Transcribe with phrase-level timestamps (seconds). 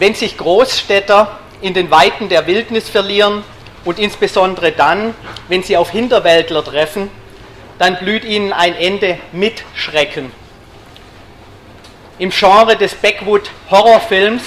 [0.00, 3.44] wenn sich Großstädter in den Weiten der Wildnis verlieren
[3.84, 5.14] und insbesondere dann,
[5.48, 7.10] wenn sie auf Hinterwäldler treffen,
[7.78, 10.32] dann blüht ihnen ein Ende mit Schrecken.
[12.18, 14.42] Im Genre des Backwood-Horrorfilms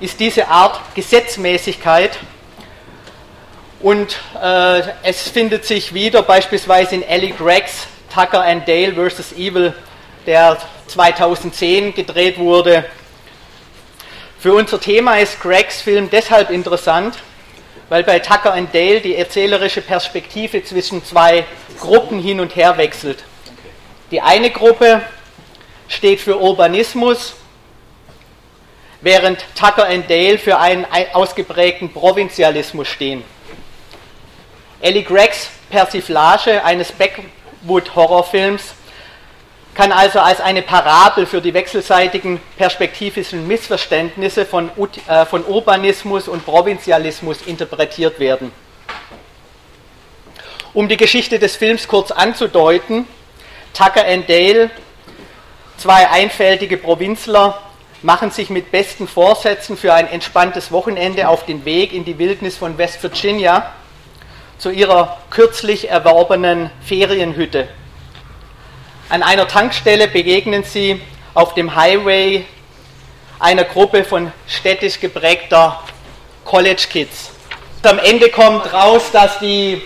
[0.00, 2.18] ist diese Art Gesetzmäßigkeit
[3.80, 9.32] und äh, es findet sich wieder beispielsweise in Ellie Greggs Tucker and Dale vs.
[9.32, 9.74] Evil,
[10.24, 12.86] der 2010 gedreht wurde.
[14.38, 17.16] Für unser Thema ist Greggs Film deshalb interessant,
[17.88, 21.44] weil bei Tucker and Dale die erzählerische Perspektive zwischen zwei
[21.80, 23.24] Gruppen hin und her wechselt.
[24.10, 25.00] Die eine Gruppe
[25.88, 27.34] steht für Urbanismus,
[29.00, 33.24] während Tucker and Dale für einen ausgeprägten Provinzialismus stehen.
[34.80, 38.74] Ellie Greggs Persiflage eines Backwood-Horrorfilms
[39.76, 44.70] kann also als eine Parabel für die wechselseitigen perspektivischen Missverständnisse von,
[45.06, 48.52] äh, von Urbanismus und Provinzialismus interpretiert werden.
[50.72, 53.06] Um die Geschichte des Films kurz anzudeuten,
[53.74, 54.70] Tucker and Dale,
[55.76, 57.60] zwei einfältige Provinzler,
[58.00, 62.56] machen sich mit besten Vorsätzen für ein entspanntes Wochenende auf den Weg in die Wildnis
[62.56, 63.72] von West Virginia
[64.56, 67.68] zu ihrer kürzlich erworbenen Ferienhütte
[69.08, 71.00] an einer Tankstelle begegnen Sie
[71.34, 72.44] auf dem Highway
[73.38, 75.80] einer Gruppe von städtisch geprägter
[76.44, 77.30] College Kids.
[77.82, 79.82] Am Ende kommt raus, dass die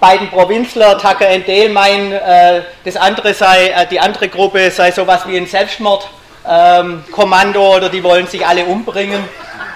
[0.00, 4.90] beiden Provinzler, Tucker und Dale, meinen, äh, das andere sei, äh, die andere Gruppe sei
[4.90, 9.22] sowas wie ein Selbstmordkommando ähm, oder die wollen sich alle umbringen.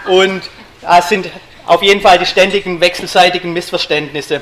[0.07, 0.41] Und
[0.99, 1.29] es sind
[1.67, 4.41] auf jeden Fall die ständigen wechselseitigen Missverständnisse.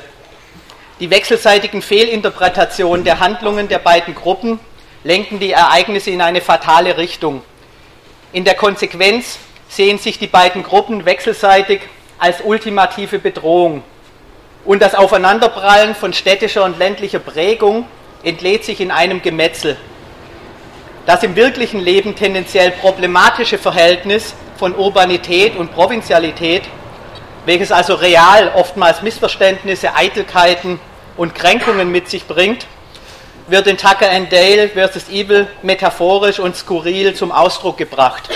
[0.99, 4.59] Die wechselseitigen Fehlinterpretationen der Handlungen der beiden Gruppen
[5.05, 7.41] lenken die Ereignisse in eine fatale Richtung.
[8.33, 9.39] In der Konsequenz
[9.69, 11.79] sehen sich die beiden Gruppen wechselseitig
[12.17, 13.81] als ultimative Bedrohung.
[14.65, 17.85] Und das Aufeinanderprallen von städtischer und ländlicher Prägung
[18.23, 19.77] entlädt sich in einem Gemetzel.
[21.05, 26.63] Das im wirklichen Leben tendenziell problematische Verhältnis von Urbanität und Provinzialität,
[27.45, 30.77] welches also real oftmals Missverständnisse, Eitelkeiten
[31.19, 32.65] und Kränkungen mit sich bringt,
[33.49, 35.09] wird in Tucker and Dale vs.
[35.09, 38.29] Evil metaphorisch und skurril zum Ausdruck gebracht.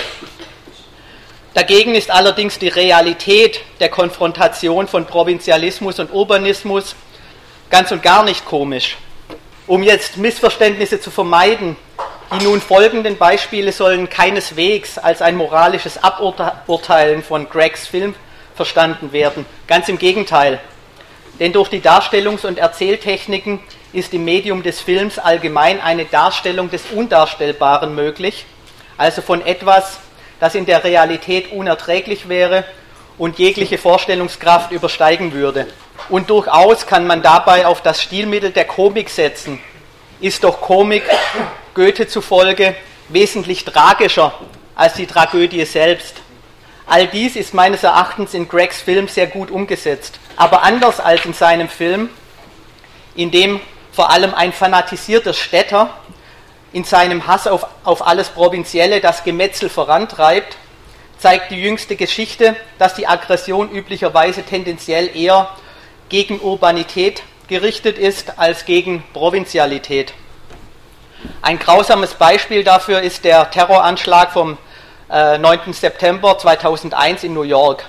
[1.54, 6.94] Dagegen ist allerdings die Realität der Konfrontation von Provinzialismus und Urbanismus
[7.70, 8.98] ganz und gar nicht komisch.
[9.66, 11.76] Um jetzt Missverständnisse zu vermeiden,
[12.38, 18.14] die nun folgenden Beispiele sollen keineswegs als ein moralisches Aburteilen von Gregs Film
[18.54, 19.46] verstanden werden.
[19.66, 20.60] Ganz im Gegenteil.
[21.40, 23.60] Denn durch die Darstellungs- und Erzähltechniken
[23.92, 28.44] ist im Medium des Films allgemein eine Darstellung des Undarstellbaren möglich,
[28.96, 29.98] also von etwas,
[30.40, 32.64] das in der Realität unerträglich wäre
[33.18, 35.66] und jegliche Vorstellungskraft übersteigen würde.
[36.08, 39.60] Und durchaus kann man dabei auf das Stilmittel der Komik setzen.
[40.20, 41.04] Ist doch Komik
[41.74, 42.74] Goethe zufolge
[43.08, 44.32] wesentlich tragischer
[44.74, 46.16] als die Tragödie selbst.
[46.86, 50.18] All dies ist meines Erachtens in Gregs Film sehr gut umgesetzt.
[50.36, 52.10] Aber anders als in seinem Film,
[53.14, 53.60] in dem
[53.92, 55.90] vor allem ein fanatisierter Städter
[56.72, 60.56] in seinem Hass auf, auf alles Provinzielle das Gemetzel vorantreibt,
[61.18, 65.48] zeigt die jüngste Geschichte, dass die Aggression üblicherweise tendenziell eher
[66.08, 70.12] gegen Urbanität gerichtet ist als gegen Provinzialität.
[71.40, 74.58] Ein grausames Beispiel dafür ist der Terroranschlag vom
[75.08, 75.44] 9.
[75.44, 77.84] Äh, September 2001 in New York.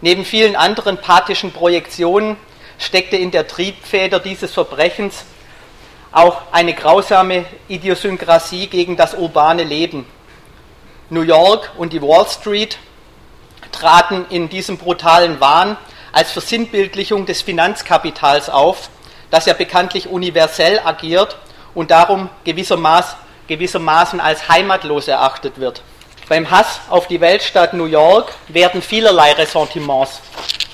[0.00, 2.36] Neben vielen anderen pathischen Projektionen
[2.78, 5.24] steckte in der Triebfeder dieses Verbrechens
[6.12, 10.06] auch eine grausame Idiosynkrasie gegen das urbane Leben.
[11.10, 12.78] New York und die Wall Street
[13.70, 15.76] traten in diesem brutalen Wahn
[16.12, 18.88] als Versinnbildlichung des Finanzkapitals auf,
[19.30, 21.36] das ja bekanntlich universell agiert
[21.74, 25.82] und darum gewissermaßen, gewissermaßen als heimatlos erachtet wird.
[26.28, 30.20] Beim Hass auf die Weltstadt New York werden vielerlei Ressentiments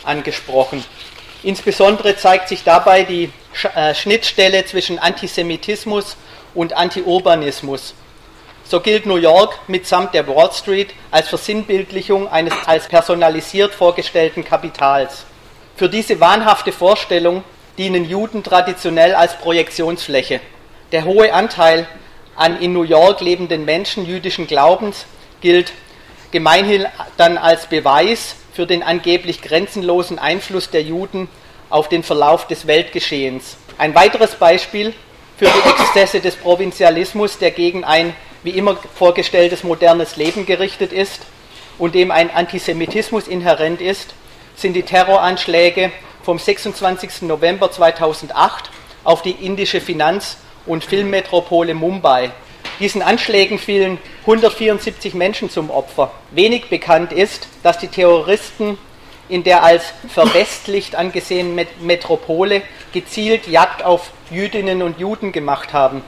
[0.03, 0.83] angesprochen.
[1.43, 3.31] Insbesondere zeigt sich dabei die
[3.75, 6.17] äh, Schnittstelle zwischen Antisemitismus
[6.55, 7.93] und Antiurbanismus.
[8.65, 15.27] So gilt New York mitsamt der Wall Street als Versinnbildlichung eines als personalisiert vorgestellten Kapitals.
[15.77, 17.45] Für diese wahnhafte Vorstellung
[17.77, 20.41] dienen Juden traditionell als Projektionsfläche.
[20.93, 21.87] Der hohe Anteil
[22.37, 25.05] an in New York lebenden Menschen jüdischen Glaubens
[25.43, 25.73] gilt
[26.31, 26.87] gemeinhin
[27.19, 31.29] dann als Beweis für den angeblich grenzenlosen Einfluss der Juden
[31.69, 33.57] auf den Verlauf des Weltgeschehens.
[33.79, 34.95] Ein weiteres Beispiel
[35.37, 41.23] für die Exzesse des Provinzialismus, der gegen ein wie immer vorgestelltes modernes Leben gerichtet ist,
[41.79, 44.15] und dem ein Antisemitismus inhärent ist,
[44.57, 45.91] sind die Terroranschläge
[46.23, 47.23] vom 26.
[47.23, 48.71] November 2008
[49.05, 50.37] auf die indische Finanz-
[50.67, 52.31] und Filmmetropole Mumbai.
[52.81, 56.11] Diesen Anschlägen fielen 174 Menschen zum Opfer.
[56.31, 58.79] Wenig bekannt ist, dass die Terroristen
[59.29, 62.63] in der als verwestlicht angesehenen Metropole
[62.93, 66.03] gezielt Jagd auf Jüdinnen und Juden gemacht haben.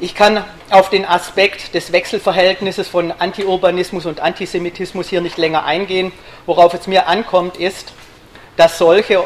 [0.00, 6.12] Ich kann auf den Aspekt des Wechselverhältnisses von Antiurbanismus und Antisemitismus hier nicht länger eingehen.
[6.46, 7.92] Worauf es mir ankommt, ist,
[8.56, 9.22] dass solche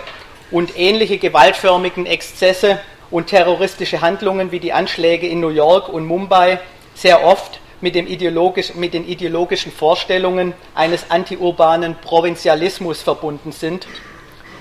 [0.50, 2.79] und ähnliche gewaltförmigen Exzesse
[3.11, 6.58] und terroristische Handlungen wie die Anschläge in New York und Mumbai
[6.94, 13.87] sehr oft mit, ideologisch, mit den ideologischen Vorstellungen eines antiurbanen Provinzialismus verbunden sind.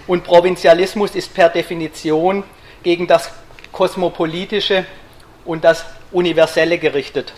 [0.07, 2.43] Und Provinzialismus ist per Definition
[2.83, 3.31] gegen das
[3.71, 4.85] Kosmopolitische
[5.45, 7.33] und das Universelle gerichtet.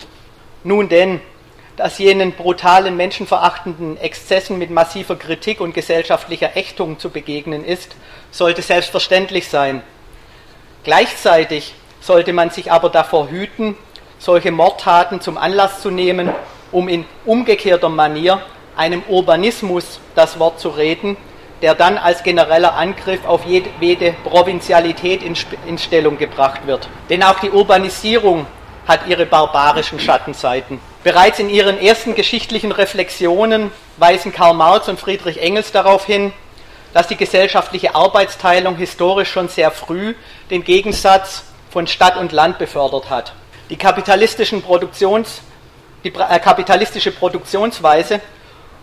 [0.64, 1.20] Nun denn,
[1.76, 7.94] dass jenen brutalen, menschenverachtenden Exzessen mit massiver Kritik und gesellschaftlicher Ächtung zu begegnen ist,
[8.32, 9.82] sollte selbstverständlich sein.
[10.88, 13.76] Gleichzeitig sollte man sich aber davor hüten,
[14.18, 16.30] solche Mordtaten zum Anlass zu nehmen,
[16.72, 18.40] um in umgekehrter Manier
[18.74, 21.18] einem Urbanismus das Wort zu reden,
[21.60, 26.88] der dann als genereller Angriff auf jede Provinzialität in Stellung gebracht wird.
[27.10, 28.46] Denn auch die Urbanisierung
[28.86, 30.80] hat ihre barbarischen Schattenseiten.
[31.04, 36.32] Bereits in ihren ersten geschichtlichen Reflexionen weisen Karl Marx und Friedrich Engels darauf hin,
[36.92, 40.14] dass die gesellschaftliche Arbeitsteilung historisch schon sehr früh
[40.50, 43.32] den Gegensatz von Stadt und Land befördert hat.
[43.70, 45.42] Die, kapitalistischen Produktions,
[46.02, 48.20] die äh, kapitalistische Produktionsweise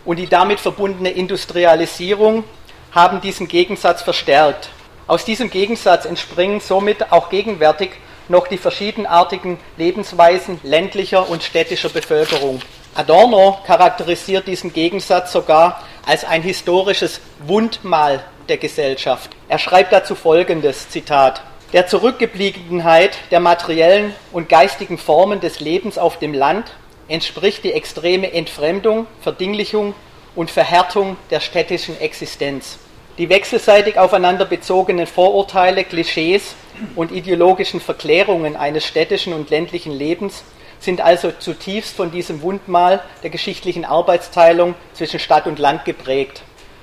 [0.04, 2.44] und die damit verbundene Industrialisierung
[2.92, 4.70] haben diesen Gegensatz verstärkt.
[5.06, 7.90] Aus diesem Gegensatz entspringen somit auch gegenwärtig
[8.28, 12.60] noch die verschiedenartigen Lebensweisen ländlicher und städtischer Bevölkerung.
[12.96, 19.30] Adorno charakterisiert diesen Gegensatz sogar als ein historisches Wundmal der Gesellschaft.
[19.48, 21.42] Er schreibt dazu folgendes Zitat
[21.74, 26.72] der Zurückgebliebenheit der materiellen und geistigen Formen des Lebens auf dem Land
[27.08, 29.94] entspricht die extreme Entfremdung, Verdinglichung
[30.34, 32.78] und Verhärtung der städtischen Existenz.
[33.18, 36.54] Die wechselseitig aufeinander bezogenen Vorurteile, Klischees
[36.94, 40.44] und ideologischen Verklärungen eines städtischen und ländlichen Lebens
[40.80, 46.42] sind also zutiefst von diesem Wundmal der geschichtlichen Arbeitsteilung zwischen Stadt und Land geprägt.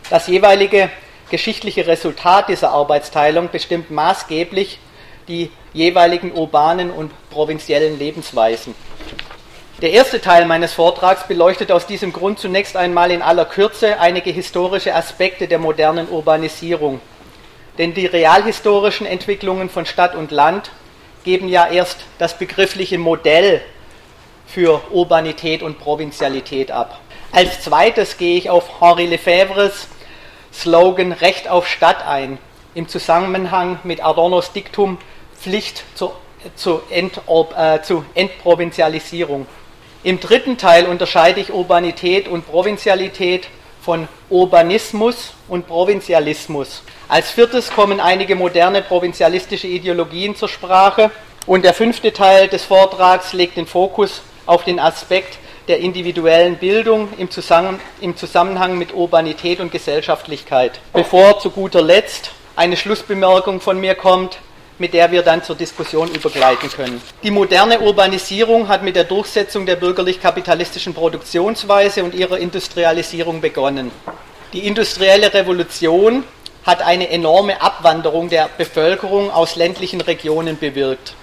[0.09, 0.89] Das jeweilige
[1.29, 4.79] geschichtliche Resultat dieser Arbeitsteilung bestimmt maßgeblich
[5.27, 8.75] die jeweiligen urbanen und provinziellen Lebensweisen.
[9.81, 14.29] Der erste Teil meines Vortrags beleuchtet aus diesem Grund zunächst einmal in aller Kürze einige
[14.29, 17.01] historische Aspekte der modernen Urbanisierung.
[17.77, 20.71] Denn die realhistorischen Entwicklungen von Stadt und Land
[21.23, 23.61] geben ja erst das begriffliche Modell
[24.53, 26.99] für Urbanität und Provinzialität ab.
[27.31, 29.87] Als zweites gehe ich auf Henri Lefebvres
[30.53, 32.37] Slogan Recht auf Stadt ein,
[32.75, 34.99] im Zusammenhang mit Adornos Diktum
[35.39, 36.15] Pflicht zur,
[36.55, 37.19] zu, Ent,
[37.57, 39.47] äh, zu Entprovinzialisierung.
[40.03, 43.47] Im dritten Teil unterscheide ich Urbanität und Provinzialität
[43.81, 46.83] von Urbanismus und Provinzialismus.
[47.07, 51.09] Als viertes kommen einige moderne provinzialistische Ideologien zur Sprache
[51.47, 55.37] und der fünfte Teil des Vortrags legt den Fokus auf den Aspekt
[55.67, 60.79] der individuellen Bildung im, Zusammen im Zusammenhang mit Urbanität und Gesellschaftlichkeit.
[60.93, 64.39] Bevor zu guter Letzt eine Schlussbemerkung von mir kommt,
[64.79, 67.01] mit der wir dann zur Diskussion übergleiten können.
[67.21, 73.91] Die moderne Urbanisierung hat mit der Durchsetzung der bürgerlich-kapitalistischen Produktionsweise und ihrer Industrialisierung begonnen.
[74.51, 76.23] Die industrielle Revolution
[76.65, 81.13] hat eine enorme Abwanderung der Bevölkerung aus ländlichen Regionen bewirkt.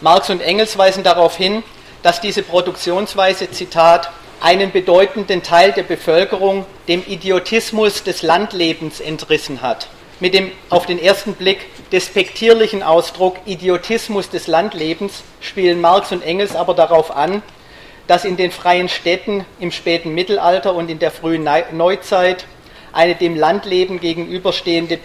[0.00, 1.62] Marx und Engels weisen darauf hin,
[2.02, 9.88] dass diese Produktionsweise, Zitat, einen bedeutenden Teil der Bevölkerung dem Idiotismus des Landlebens entrissen hat.
[10.18, 16.54] Mit dem auf den ersten Blick despektierlichen Ausdruck Idiotismus des Landlebens spielen Marx und Engels
[16.54, 17.42] aber darauf an,
[18.06, 22.44] dass in den freien Städten im späten Mittelalter und in der frühen Neuzeit
[22.92, 24.98] eine dem Landleben gegenüberstehende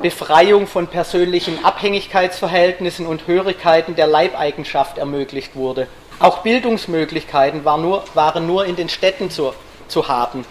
[0.00, 5.86] Befreiung von persönlichen Abhängigkeitsverhältnissen und Hörigkeiten der Leibeigenschaft ermöglicht wurde.
[6.22, 9.52] Auch Bildungsmöglichkeiten waren nur, waren nur in den Städten zu,
[9.88, 10.44] zu haben.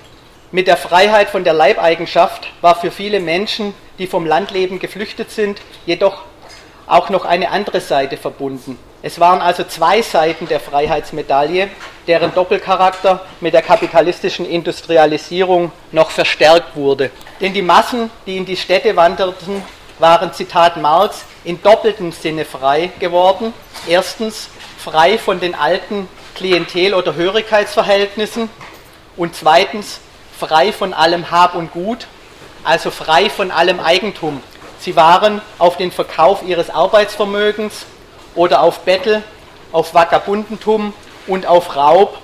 [0.52, 5.62] Mit der Freiheit von der Leibeigenschaft war für viele Menschen, die vom Landleben geflüchtet sind,
[5.86, 6.24] jedoch
[6.88, 8.78] auch noch eine andere Seite verbunden.
[9.02, 11.70] Es waren also zwei Seiten der Freiheitsmedaille,
[12.06, 17.12] deren Doppelcharakter mit der kapitalistischen Industrialisierung noch verstärkt wurde.
[17.40, 19.64] Denn die Massen, die in die Städte wanderten,
[20.00, 23.54] waren, Zitat Marx, in doppeltem Sinne frei geworden.
[23.88, 24.50] Erstens
[24.82, 28.50] frei von den alten Klientel- oder Hörigkeitsverhältnissen
[29.16, 30.00] und zweitens
[30.38, 32.08] frei von allem Hab und Gut,
[32.64, 34.42] also frei von allem Eigentum.
[34.80, 37.86] Sie waren auf den Verkauf ihres Arbeitsvermögens
[38.34, 39.24] oder auf Bettel,
[39.72, 40.94] auf Vagabundentum
[41.28, 42.18] und auf Raub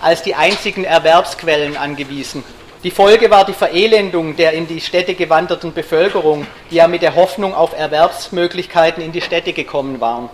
[0.00, 2.44] als die einzigen Erwerbsquellen angewiesen.
[2.84, 7.16] Die Folge war die Verelendung der in die Städte gewanderten Bevölkerung, die ja mit der
[7.16, 10.28] Hoffnung auf Erwerbsmöglichkeiten in die Städte gekommen waren.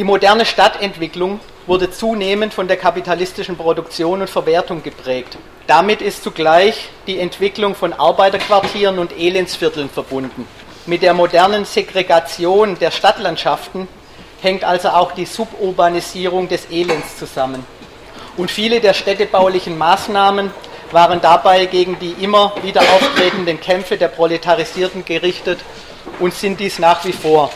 [0.00, 5.36] Die moderne Stadtentwicklung wurde zunehmend von der kapitalistischen Produktion und Verwertung geprägt.
[5.66, 10.48] Damit ist zugleich die Entwicklung von Arbeiterquartieren und Elendsvierteln verbunden.
[10.86, 13.88] Mit der modernen Segregation der Stadtlandschaften
[14.40, 17.62] hängt also auch die Suburbanisierung des Elends zusammen.
[18.38, 20.50] Und viele der städtebaulichen Maßnahmen
[20.92, 25.60] waren dabei gegen die immer wieder auftretenden Kämpfe der Proletarisierten gerichtet
[26.20, 27.50] und sind dies nach wie vor.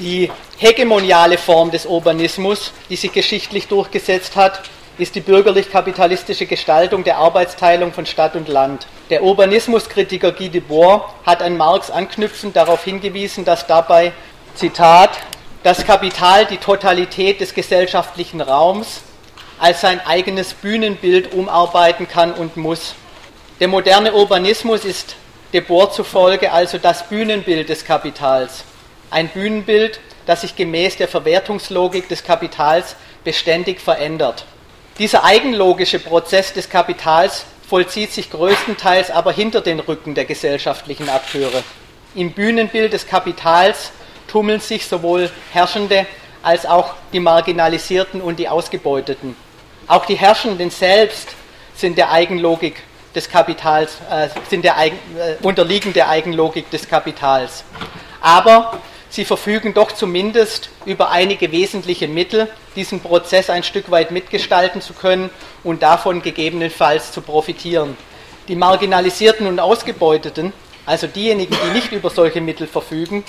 [0.00, 4.62] Die hegemoniale Form des Urbanismus, die sich geschichtlich durchgesetzt hat,
[4.98, 8.88] ist die bürgerlich-kapitalistische Gestaltung der Arbeitsteilung von Stadt und Land.
[9.10, 14.12] Der Urbanismuskritiker Guy Debord hat an Marx anknüpfend darauf hingewiesen, dass dabei,
[14.56, 15.10] Zitat,
[15.62, 19.02] das Kapital die Totalität des gesellschaftlichen Raums
[19.60, 22.94] als sein eigenes Bühnenbild umarbeiten kann und muss.
[23.60, 25.14] Der moderne Urbanismus ist
[25.52, 28.64] Debord zufolge also das Bühnenbild des Kapitals.
[29.14, 34.44] Ein Bühnenbild, das sich gemäß der Verwertungslogik des Kapitals beständig verändert.
[34.98, 41.62] Dieser eigenlogische Prozess des Kapitals vollzieht sich größtenteils aber hinter den Rücken der gesellschaftlichen Akteure.
[42.16, 43.92] Im Bühnenbild des Kapitals
[44.26, 46.08] tummeln sich sowohl Herrschende
[46.42, 49.36] als auch die Marginalisierten und die Ausgebeuteten.
[49.86, 51.36] Auch die Herrschenden selbst
[51.76, 52.82] sind der Eigenlogik
[53.14, 57.62] des Kapitals, äh, sind der Eigen, äh, unterliegen der Eigenlogik des Kapitals.
[58.20, 58.80] Aber
[59.14, 64.92] sie verfügen doch zumindest über einige wesentliche Mittel, diesen Prozess ein Stück weit mitgestalten zu
[64.92, 65.30] können
[65.62, 67.96] und davon gegebenenfalls zu profitieren.
[68.48, 70.52] Die Marginalisierten und Ausgebeuteten,
[70.84, 73.22] also diejenigen, die nicht über solche Mittel verfügen,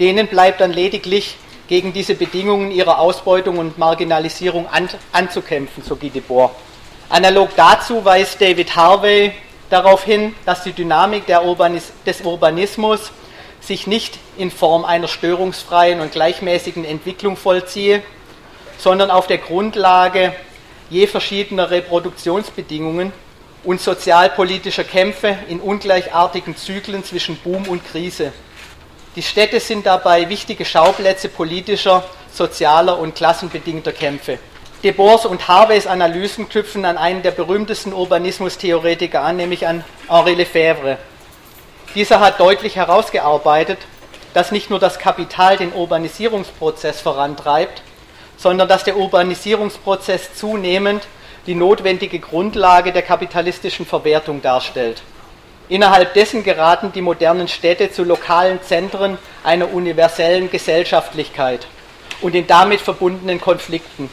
[0.00, 1.36] denen bleibt dann lediglich
[1.68, 6.50] gegen diese Bedingungen ihrer Ausbeutung und Marginalisierung an, anzukämpfen, so Guy Debord.
[7.08, 9.30] Analog dazu weist David Harvey
[9.70, 13.12] darauf hin, dass die Dynamik Urbanis des Urbanismus
[13.66, 18.02] sich nicht in Form einer störungsfreien und gleichmäßigen Entwicklung vollziehe,
[18.78, 20.34] sondern auf der Grundlage
[20.90, 23.12] je verschiedener Reproduktionsbedingungen
[23.64, 28.32] und sozialpolitischer Kämpfe in ungleichartigen Zyklen zwischen Boom und Krise.
[29.16, 34.38] Die Städte sind dabei wichtige Schauplätze politischer, sozialer und klassenbedingter Kämpfe.
[34.82, 40.98] Debors und Harveys Analysen knüpfen an einen der berühmtesten Urbanismustheoretiker an, nämlich an Henri Lefebvre.
[41.94, 43.78] Dieser hat deutlich herausgearbeitet,
[44.32, 47.82] dass nicht nur das Kapital den Urbanisierungsprozess vorantreibt,
[48.36, 51.06] sondern dass der Urbanisierungsprozess zunehmend
[51.46, 55.02] die notwendige Grundlage der kapitalistischen Verwertung darstellt.
[55.68, 61.66] Innerhalb dessen geraten die modernen Städte zu lokalen Zentren einer universellen Gesellschaftlichkeit
[62.20, 64.10] und den damit verbundenen Konflikten.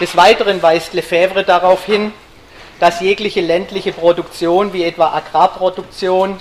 [0.00, 2.12] Des Weiteren weist Lefebvre darauf hin,
[2.80, 6.38] dass jegliche ländliche Produktion wie etwa Agrarproduktion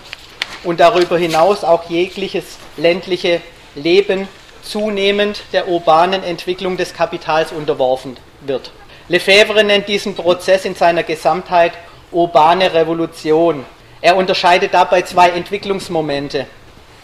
[0.64, 3.42] und darüber hinaus auch jegliches ländliche
[3.76, 4.28] Leben
[4.64, 8.72] zunehmend der urbanen Entwicklung des Kapitals unterworfen wird.
[9.08, 11.74] Lefebvre nennt diesen Prozess in seiner Gesamtheit
[12.12, 13.66] urbane Revolution
[14.02, 16.46] er unterscheidet dabei zwei Entwicklungsmomente.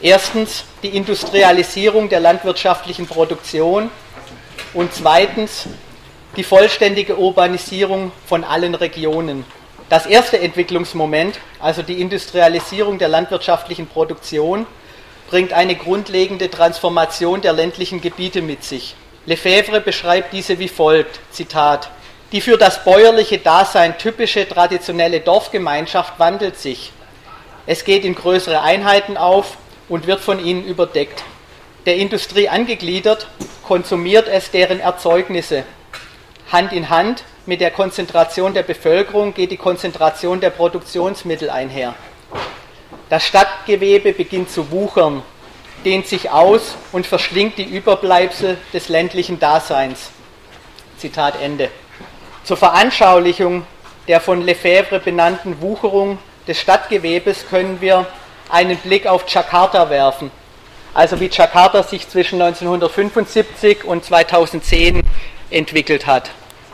[0.02, 3.90] Erstens die Industrialisierung der landwirtschaftlichen Produktion
[4.74, 5.66] und zweitens
[6.36, 9.46] die vollständige Urbanisierung von allen Regionen.
[9.94, 14.66] Das erste Entwicklungsmoment, also die Industrialisierung der landwirtschaftlichen Produktion,
[15.30, 18.96] bringt eine grundlegende Transformation der ländlichen Gebiete mit sich.
[19.28, 21.92] Lefebvre beschreibt diese wie folgt, Zitat,
[22.32, 26.92] die für das bäuerliche Dasein typische traditionelle Dorfgemeinschaft wandelt sich.
[27.68, 29.58] Es geht in größere Einheiten auf
[29.90, 31.24] und wird von ihnen überdeckt.
[31.86, 33.28] Der Industrie angegliedert,
[33.62, 35.66] konsumiert es deren Erzeugnisse.
[36.54, 41.96] Hand in Hand mit der Konzentration der Bevölkerung geht die Konzentration der Produktionsmittel einher.
[43.10, 45.24] Das Stadtgewebe beginnt zu wuchern,
[45.84, 50.12] dehnt sich aus und verschlingt die Überbleibsel des ländlichen Daseins.
[51.00, 51.72] Zitat Ende.
[52.44, 53.66] Zur Veranschaulichung
[54.08, 58.06] der von Lefebvre benannten Wucherung des Stadtgewebes können wir
[58.50, 60.30] einen Blick auf Jakarta werfen.
[60.94, 65.02] Also wie Jakarta sich zwischen 1975 und 2010
[65.50, 66.30] entwickelt hat.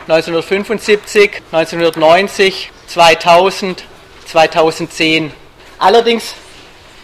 [0.10, 3.84] 1975, 1990, 2000,
[4.26, 5.32] 2010.
[5.78, 6.34] Allerdings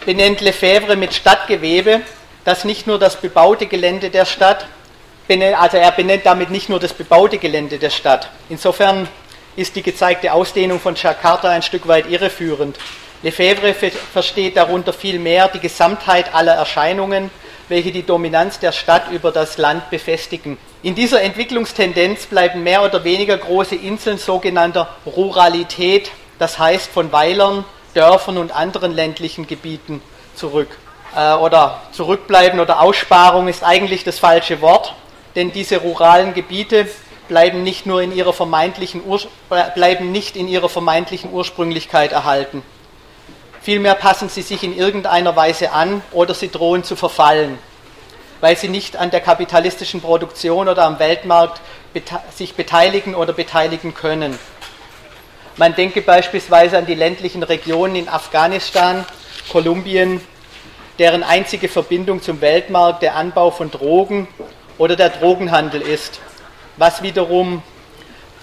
[0.04, 2.00] benennt Lefebvre mit Stadtgewebe
[2.44, 4.66] das nicht nur das bebaute Gelände der Stadt,
[5.28, 8.28] also er benennt damit nicht nur das bebaute Gelände der Stadt.
[8.48, 9.06] Insofern
[9.54, 12.76] ist die gezeigte Ausdehnung von Jakarta ein Stück weit irreführend.
[13.22, 13.72] Lefebvre
[14.12, 17.30] versteht darunter vielmehr die Gesamtheit aller Erscheinungen,
[17.68, 20.58] welche die Dominanz der Stadt über das Land befestigen.
[20.82, 27.64] In dieser Entwicklungstendenz bleiben mehr oder weniger große Inseln sogenannter Ruralität, das heißt von Weilern,
[27.94, 30.02] Dörfern und anderen ländlichen Gebieten
[30.34, 30.68] zurück.
[31.16, 34.94] Äh, oder zurückbleiben oder Aussparung ist eigentlich das falsche Wort,
[35.34, 36.86] denn diese ruralen Gebiete
[37.28, 39.02] bleiben nicht nur in ihrer vermeintlichen,
[39.74, 42.62] bleiben nicht in ihrer vermeintlichen Ursprünglichkeit erhalten.
[43.66, 47.58] Vielmehr passen sie sich in irgendeiner Weise an oder sie drohen zu verfallen,
[48.40, 51.60] weil sie nicht an der kapitalistischen Produktion oder am Weltmarkt
[52.32, 54.38] sich beteiligen oder beteiligen können.
[55.56, 59.04] Man denke beispielsweise an die ländlichen Regionen in Afghanistan,
[59.50, 60.20] Kolumbien,
[61.00, 64.28] deren einzige Verbindung zum Weltmarkt der Anbau von Drogen
[64.78, 66.20] oder der Drogenhandel ist,
[66.76, 67.64] was wiederum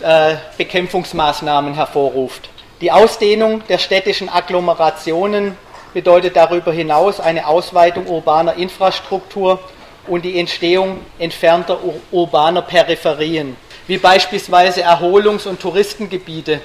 [0.02, 2.50] äh, Bekämpfungsmaßnahmen hervorruft.
[2.84, 5.58] Die Ausdehnung der städtischen Agglomerationen
[5.94, 9.62] bedeutet darüber hinaus eine Ausweitung urbaner Infrastruktur
[10.06, 11.80] und die Entstehung entfernter
[12.12, 13.56] urbaner Peripherien,
[13.88, 16.60] wie beispielsweise Erholungs- und Touristengebiete,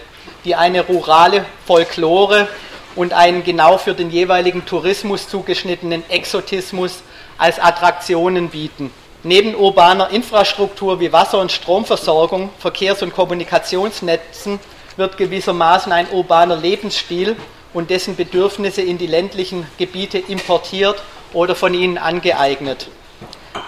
[0.44, 2.48] die eine rurale Folklore
[2.96, 7.04] und einen genau für den jeweiligen Tourismus zugeschnittenen Exotismus
[7.38, 8.90] als Attraktionen bieten.
[9.22, 14.58] Neben urbaner Infrastruktur wie Wasser- und Stromversorgung, Verkehrs- und Kommunikationsnetzen
[14.98, 17.36] wird gewissermaßen ein urbaner Lebensstil
[17.72, 21.02] und dessen Bedürfnisse in die ländlichen Gebiete importiert
[21.32, 22.88] oder von ihnen angeeignet.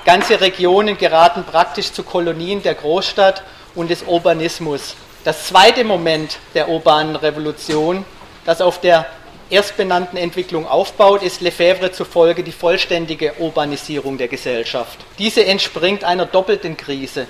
[0.04, 3.42] Ganze Regionen geraten praktisch zu Kolonien der Großstadt
[3.74, 4.96] und des Urbanismus.
[5.24, 8.04] Das zweite Moment der urbanen Revolution,
[8.44, 9.06] das auf der
[9.50, 14.98] erstbenannten Entwicklung aufbaut, ist Lefebvre zufolge die vollständige Urbanisierung der Gesellschaft.
[15.18, 17.26] Diese entspringt einer doppelten Krise.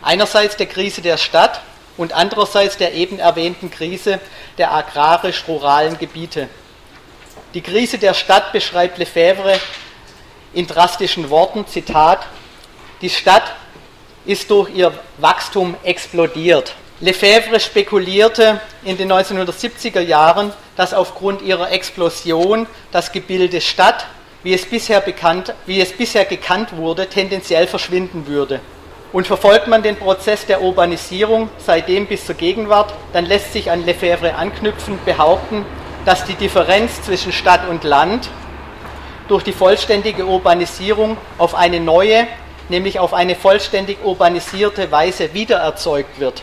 [0.00, 1.60] Einerseits der Krise der Stadt,
[1.98, 4.20] und andererseits der eben erwähnten Krise
[4.56, 6.48] der agrarisch-ruralen Gebiete.
[7.52, 9.60] Die Krise der Stadt beschreibt Lefebvre
[10.54, 12.26] in drastischen Worten, Zitat,
[13.02, 13.54] die Stadt
[14.24, 16.74] ist durch ihr Wachstum explodiert.
[17.00, 24.06] Lefebvre spekulierte in den 1970er Jahren, dass aufgrund ihrer Explosion das Gebilde Stadt,
[24.42, 28.60] wie es bisher, bekannt, wie es bisher gekannt wurde, tendenziell verschwinden würde.
[29.12, 33.84] Und verfolgt man den Prozess der Urbanisierung seitdem bis zur Gegenwart, dann lässt sich an
[33.86, 35.64] Lefebvre anknüpfend behaupten,
[36.04, 38.28] dass die Differenz zwischen Stadt und Land
[39.28, 42.26] durch die vollständige Urbanisierung auf eine neue,
[42.68, 46.42] nämlich auf eine vollständig urbanisierte Weise wiedererzeugt wird.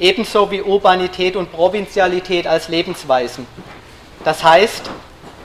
[0.00, 3.46] Ebenso wie Urbanität und Provinzialität als Lebensweisen.
[4.24, 4.90] Das heißt,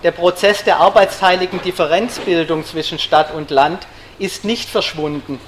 [0.01, 3.85] der Prozess der arbeitsteiligen Differenzbildung zwischen Stadt und Land
[4.17, 5.39] ist nicht verschwunden,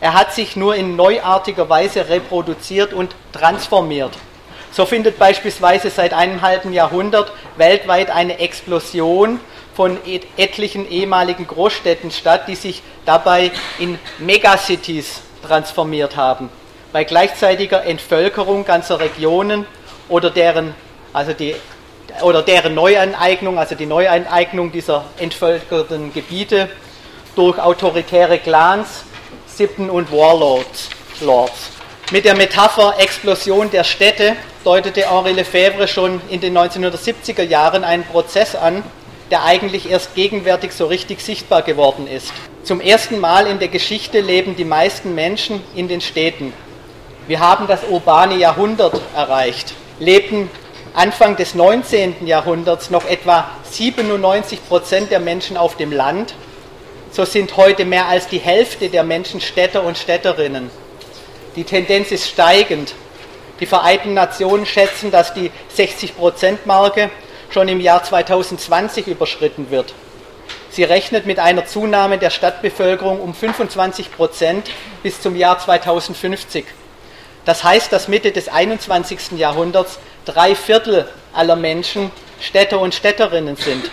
[0.00, 4.12] er hat sich nur in neuartiger Weise reproduziert und transformiert.
[4.72, 9.40] So findet beispielsweise seit einem halben Jahrhundert weltweit eine Explosion
[9.74, 9.98] von
[10.36, 16.50] etlichen ehemaligen Großstädten statt, die sich dabei in Megacities transformiert haben.
[16.92, 19.66] Bei gleichzeitiger Entvölkerung ganzer Regionen
[20.08, 20.74] oder deren,
[21.12, 21.54] also die,
[22.22, 26.68] oder deren Neuaneignung, also die Neuaneignung dieser entvölkerten Gebiete
[27.34, 29.04] durch autoritäre Clans,
[29.56, 30.90] Sippen und Warlords.
[31.22, 31.70] Lords.
[32.10, 38.04] Mit der Metapher Explosion der Städte deutete Henri Lefebvre schon in den 1970er Jahren einen
[38.04, 38.82] Prozess an,
[39.30, 42.32] der eigentlich erst gegenwärtig so richtig sichtbar geworden ist.
[42.64, 46.52] Zum ersten Mal in der Geschichte leben die meisten Menschen in den Städten.
[47.26, 50.50] Wir haben das urbane Jahrhundert erreicht, lebten
[50.92, 52.26] Anfang des 19.
[52.26, 56.34] Jahrhunderts noch etwa 97 Prozent der Menschen auf dem Land
[57.16, 60.70] so sind heute mehr als die Hälfte der Menschen Städter und Städterinnen.
[61.56, 62.92] Die Tendenz ist steigend.
[63.58, 67.08] Die Vereinten Nationen schätzen, dass die 60-Prozent-Marke
[67.48, 69.94] schon im Jahr 2020 überschritten wird.
[70.68, 74.70] Sie rechnet mit einer Zunahme der Stadtbevölkerung um 25 Prozent
[75.02, 76.66] bis zum Jahr 2050.
[77.46, 79.38] Das heißt, dass Mitte des 21.
[79.38, 82.10] Jahrhunderts drei Viertel aller Menschen
[82.42, 83.90] Städter und Städterinnen sind.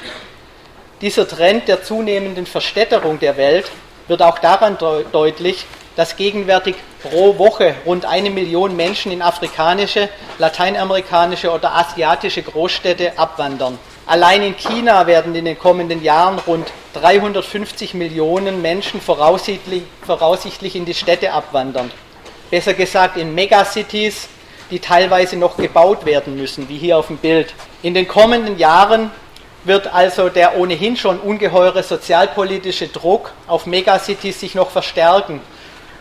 [1.03, 3.69] Dieser Trend der zunehmenden Verstädterung der Welt
[4.07, 4.77] wird auch daran
[5.11, 5.65] deutlich,
[5.97, 13.77] dass gegenwärtig pro Woche rund eine Million Menschen in afrikanische, lateinamerikanische oder asiatische Großstädte abwandern.
[14.05, 20.85] Allein in China werden in den kommenden Jahren rund 350 Millionen Menschen voraussichtlich, voraussichtlich in
[20.85, 21.91] die Städte abwandern.
[22.49, 24.29] Besser gesagt in Megacities,
[24.71, 27.53] die teilweise noch gebaut werden müssen, wie hier auf dem Bild.
[27.81, 29.11] In den kommenden Jahren
[29.65, 35.41] wird also der ohnehin schon ungeheure sozialpolitische Druck auf Megacities sich noch verstärken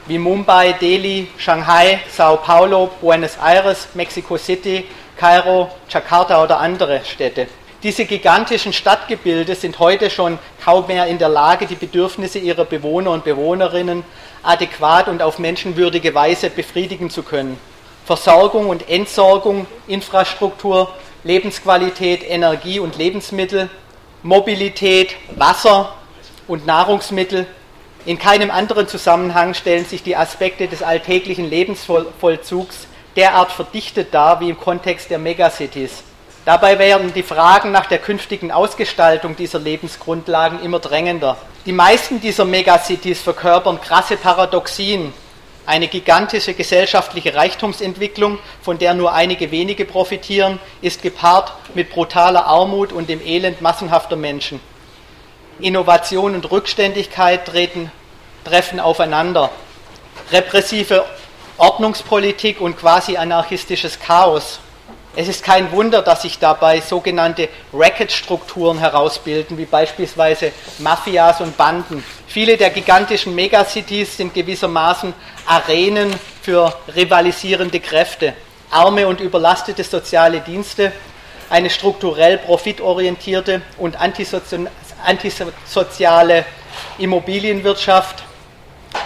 [0.07, 4.85] wie Mumbai, Delhi, Shanghai, Sao Paulo, Buenos Aires, Mexico City,
[5.17, 7.47] Kairo, Jakarta oder andere Städte.
[7.85, 13.11] Diese gigantischen Stadtgebilde sind heute schon kaum mehr in der Lage, die Bedürfnisse ihrer Bewohner
[13.11, 14.05] und Bewohnerinnen
[14.43, 17.59] adäquat und auf menschenwürdige Weise befriedigen zu können.
[18.05, 20.93] Versorgung und Entsorgung, Infrastruktur,
[21.25, 23.71] Lebensqualität, Energie und Lebensmittel,
[24.23, 25.95] Mobilität, Wasser
[26.49, 27.47] und Nahrungsmittel.
[28.05, 34.51] In keinem anderen Zusammenhang stellen sich die Aspekte des alltäglichen Lebensvollzugs derart verdichtet dar wie
[34.51, 36.03] im Kontext der Megacities.
[36.45, 41.37] Dabei werden die Fragen nach der künftigen Ausgestaltung dieser Lebensgrundlagen immer drängender.
[41.67, 45.13] Die meisten dieser Megacities verkörpern krasse Paradoxien,
[45.65, 52.93] eine gigantische gesellschaftliche Reichtumsentwicklung, von der nur einige wenige profitieren, ist gepaart mit brutaler Armut
[52.93, 54.61] und dem Elend massenhafter Menschen.
[55.61, 57.93] Innovation und Rückständigkeit treten,
[58.45, 59.51] treffen aufeinander.
[60.33, 61.05] Repressive
[61.59, 64.59] Ordnungspolitik und quasi anarchistisches Chaos.
[65.15, 72.03] Es ist kein Wunder, dass sich dabei sogenannte Racket-Strukturen herausbilden, wie beispielsweise Mafias und Banden.
[72.27, 75.13] Viele der gigantischen Megacities sind gewissermaßen
[75.45, 78.33] Arenen für rivalisierende Kräfte.
[78.71, 80.93] Arme und überlastete soziale Dienste,
[81.51, 83.99] eine strukturell profitorientierte und
[85.05, 86.47] antisoziale
[86.97, 88.23] Immobilienwirtschaft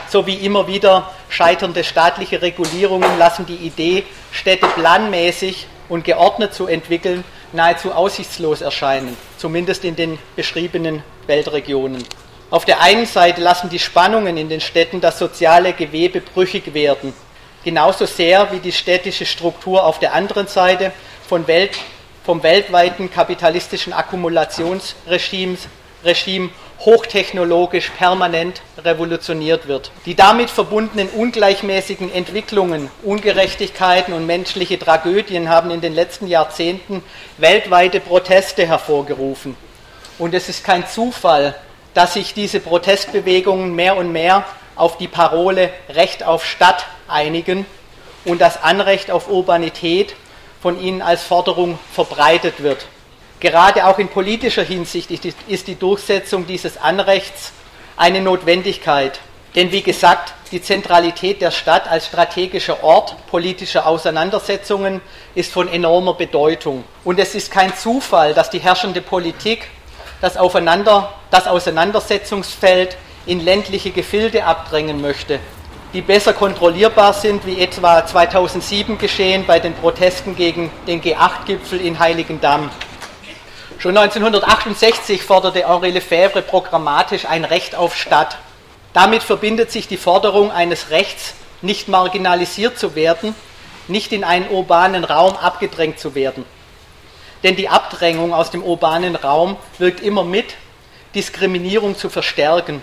[0.08, 7.24] sowie immer wieder scheiternde staatliche Regulierungen lassen die Idee, Städte planmäßig und geordnet zu entwickeln,
[7.52, 12.04] nahezu aussichtslos erscheinen, zumindest in den beschriebenen Weltregionen.
[12.50, 17.12] Auf der einen Seite lassen die Spannungen in den Städten das soziale Gewebe brüchig werden,
[17.64, 20.92] genauso sehr wie die städtische Struktur auf der anderen Seite
[21.28, 21.76] von Welt,
[22.24, 23.92] vom weltweiten kapitalistischen
[26.06, 29.90] Akkumulationsregime hochtechnologisch permanent revolutioniert wird.
[30.04, 37.02] Die damit verbundenen ungleichmäßigen Entwicklungen, Ungerechtigkeiten und menschliche Tragödien haben in den letzten Jahrzehnten
[37.38, 39.56] weltweite Proteste hervorgerufen.
[40.18, 41.54] Und es ist kein Zufall,
[41.94, 44.44] dass sich diese Protestbewegungen mehr und mehr
[44.76, 47.64] auf die Parole Recht auf Stadt einigen
[48.26, 50.14] und das Anrecht auf Urbanität
[50.60, 52.86] von ihnen als Forderung verbreitet wird.
[53.40, 57.52] Gerade auch in politischer Hinsicht ist die Durchsetzung dieses Anrechts
[57.96, 59.20] eine Notwendigkeit.
[59.54, 65.00] Denn wie gesagt, die Zentralität der Stadt als strategischer Ort politischer Auseinandersetzungen
[65.34, 66.84] ist von enormer Bedeutung.
[67.04, 69.68] Und es ist kein Zufall, dass die herrschende Politik
[70.20, 72.96] das, Aufeinander, das Auseinandersetzungsfeld
[73.26, 75.40] in ländliche Gefilde abdrängen möchte,
[75.92, 81.98] die besser kontrollierbar sind, wie etwa 2007 geschehen bei den Protesten gegen den G8-Gipfel in
[81.98, 82.70] Heiligendamm.
[83.78, 88.38] Schon 1968 forderte Henri Lefebvre programmatisch ein Recht auf Stadt.
[88.94, 93.34] Damit verbindet sich die Forderung eines Rechts, nicht marginalisiert zu werden,
[93.86, 96.46] nicht in einen urbanen Raum abgedrängt zu werden.
[97.42, 100.54] Denn die Abdrängung aus dem urbanen Raum wirkt immer mit,
[101.14, 102.80] Diskriminierung zu verstärken.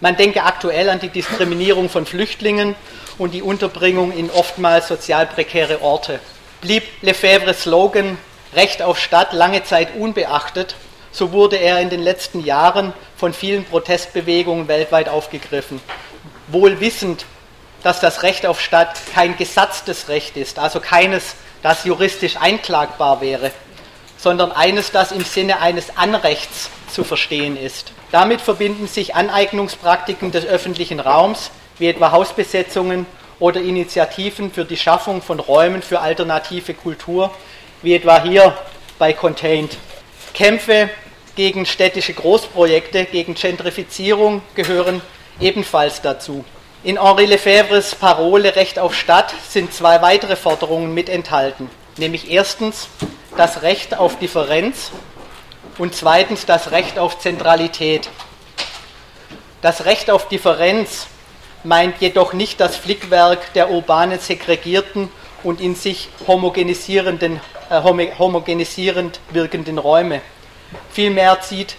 [0.00, 2.74] Man denke aktuell an die Diskriminierung von Flüchtlingen
[3.18, 6.18] und die Unterbringung in oftmals sozial prekäre Orte.
[6.62, 8.16] Blieb Lefebvres Slogan
[8.54, 10.74] Recht auf Stadt lange Zeit unbeachtet,
[11.12, 15.80] so wurde er in den letzten Jahren von vielen Protestbewegungen weltweit aufgegriffen.
[16.48, 17.26] Wohl wissend,
[17.82, 23.50] dass das Recht auf Stadt kein gesatztes Recht ist, also keines, das juristisch einklagbar wäre,
[24.16, 27.92] sondern eines, das im Sinne eines Anrechts zu verstehen ist.
[28.10, 33.06] Damit verbinden sich Aneignungspraktiken des öffentlichen Raums, wie etwa Hausbesetzungen
[33.38, 37.32] oder Initiativen für die Schaffung von Räumen für alternative Kultur,
[37.82, 38.56] wie etwa hier
[38.98, 39.76] bei Contained.
[40.34, 40.90] Kämpfe
[41.34, 45.00] gegen städtische Großprojekte, gegen Gentrifizierung gehören
[45.40, 46.44] ebenfalls dazu.
[46.82, 52.88] In Henri Lefebvres Parole Recht auf Stadt sind zwei weitere Forderungen mit enthalten, nämlich erstens
[53.36, 54.90] das Recht auf Differenz
[55.78, 58.08] und zweitens das Recht auf Zentralität.
[59.62, 61.06] Das Recht auf Differenz
[61.64, 65.10] meint jedoch nicht das Flickwerk der urbanen segregierten
[65.42, 67.80] und in sich homogenisierenden äh,
[68.18, 70.20] homogenisierend wirkenden Räume.
[70.90, 71.76] Vielmehr zieht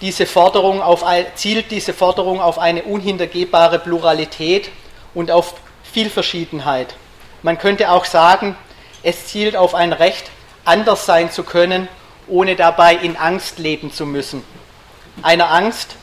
[0.00, 1.04] diese Forderung auf,
[1.34, 4.70] zielt diese Forderung auf eine unhintergehbare Pluralität
[5.14, 6.94] und auf Vielverschiedenheit.
[7.42, 8.56] Man könnte auch sagen,
[9.02, 10.30] es zielt auf ein Recht,
[10.64, 11.88] anders sein zu können,
[12.26, 14.44] ohne dabei in Angst leben zu müssen.
[15.22, 15.96] Eine Angst,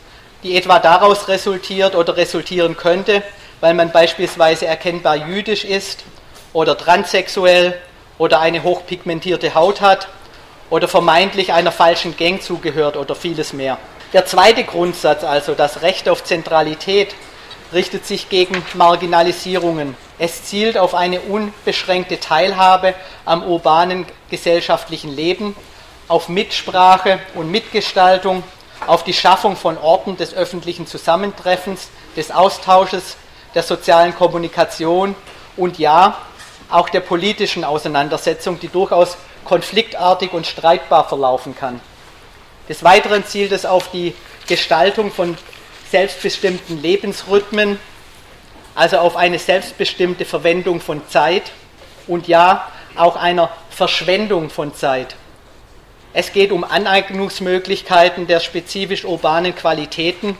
[0.43, 3.21] die etwa daraus resultiert oder resultieren könnte,
[3.59, 6.03] weil man beispielsweise erkennbar jüdisch ist
[6.53, 7.79] oder transsexuell
[8.17, 10.07] oder eine hochpigmentierte Haut hat
[10.69, 13.77] oder vermeintlich einer falschen Gang zugehört oder vieles mehr.
[14.13, 17.15] Der zweite Grundsatz, also das Recht auf Zentralität,
[17.73, 19.95] richtet sich gegen Marginalisierungen.
[20.19, 22.93] Es zielt auf eine unbeschränkte Teilhabe
[23.25, 25.55] am urbanen gesellschaftlichen Leben,
[26.07, 28.43] auf Mitsprache und Mitgestaltung,
[28.85, 33.15] auf die Schaffung von Orten des öffentlichen Zusammentreffens, des Austausches,
[33.55, 35.15] der sozialen Kommunikation
[35.55, 36.17] und ja,
[36.71, 41.79] auch der politischen Auseinandersetzung, die durchaus konfliktartig und streitbar verlaufen kann.
[42.69, 44.13] Des Weiteren zielt es auf die
[44.47, 45.37] Gestaltung von
[45.89, 47.79] selbstbestimmten Lebensrhythmen,
[48.75, 51.51] also auf eine selbstbestimmte Verwendung von Zeit
[52.07, 55.15] und ja, auch einer Verschwendung von Zeit.
[56.13, 60.37] Es geht um Aneignungsmöglichkeiten der spezifisch urbanen Qualitäten,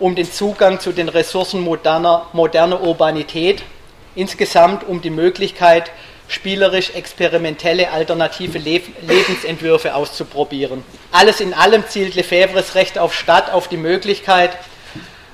[0.00, 3.62] um den Zugang zu den Ressourcen moderner, moderner Urbanität,
[4.18, 5.90] insgesamt um die Möglichkeit,
[6.26, 10.84] spielerisch experimentelle alternative Lebensentwürfe auszuprobieren.
[11.10, 14.50] Alles in allem zielt Lefebvres Recht auf Stadt auf die Möglichkeit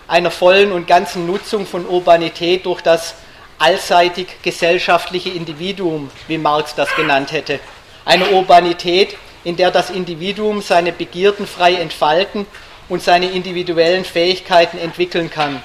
[0.07, 3.15] einer vollen und ganzen Nutzung von Urbanität durch das
[3.59, 7.59] allseitig gesellschaftliche Individuum, wie Marx das genannt hätte.
[8.05, 12.47] Eine Urbanität, in der das Individuum seine Begierden frei entfalten
[12.89, 15.63] und seine individuellen Fähigkeiten entwickeln kann,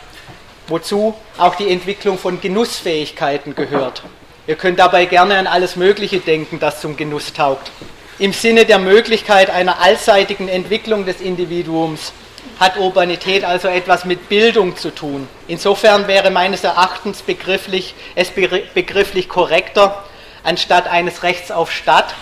[0.69, 4.03] wozu auch die Entwicklung von Genussfähigkeiten gehört.
[4.47, 7.71] Ihr könnt dabei gerne an alles Mögliche denken, das zum Genuss taugt.
[8.17, 12.11] Im Sinne der Möglichkeit einer allseitigen Entwicklung des Individuums
[12.59, 15.27] hat Urbanität also etwas mit Bildung zu tun.
[15.47, 20.03] Insofern wäre meines Erachtens begrifflich, es begrifflich korrekter,
[20.43, 22.13] anstatt eines Rechts auf Stadt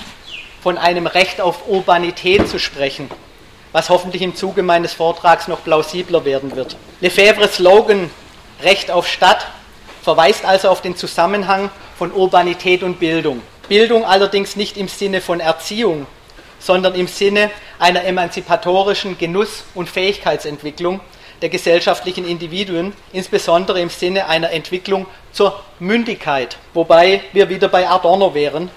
[0.61, 3.09] von einem Recht auf Urbanität zu sprechen,
[3.71, 6.75] was hoffentlich im Zuge meines Vortrags noch plausibler werden wird.
[6.99, 8.11] Lefebvres Slogan
[8.61, 9.45] Recht auf Stadt
[10.01, 13.41] verweist also auf den Zusammenhang von Urbanität und Bildung.
[13.67, 16.07] Bildung allerdings nicht im Sinne von Erziehung,
[16.59, 21.01] sondern im Sinne einer emanzipatorischen Genuss- und Fähigkeitsentwicklung
[21.41, 28.33] der gesellschaftlichen Individuen, insbesondere im Sinne einer Entwicklung zur Mündigkeit, wobei wir wieder bei Adorno
[28.33, 28.71] wären,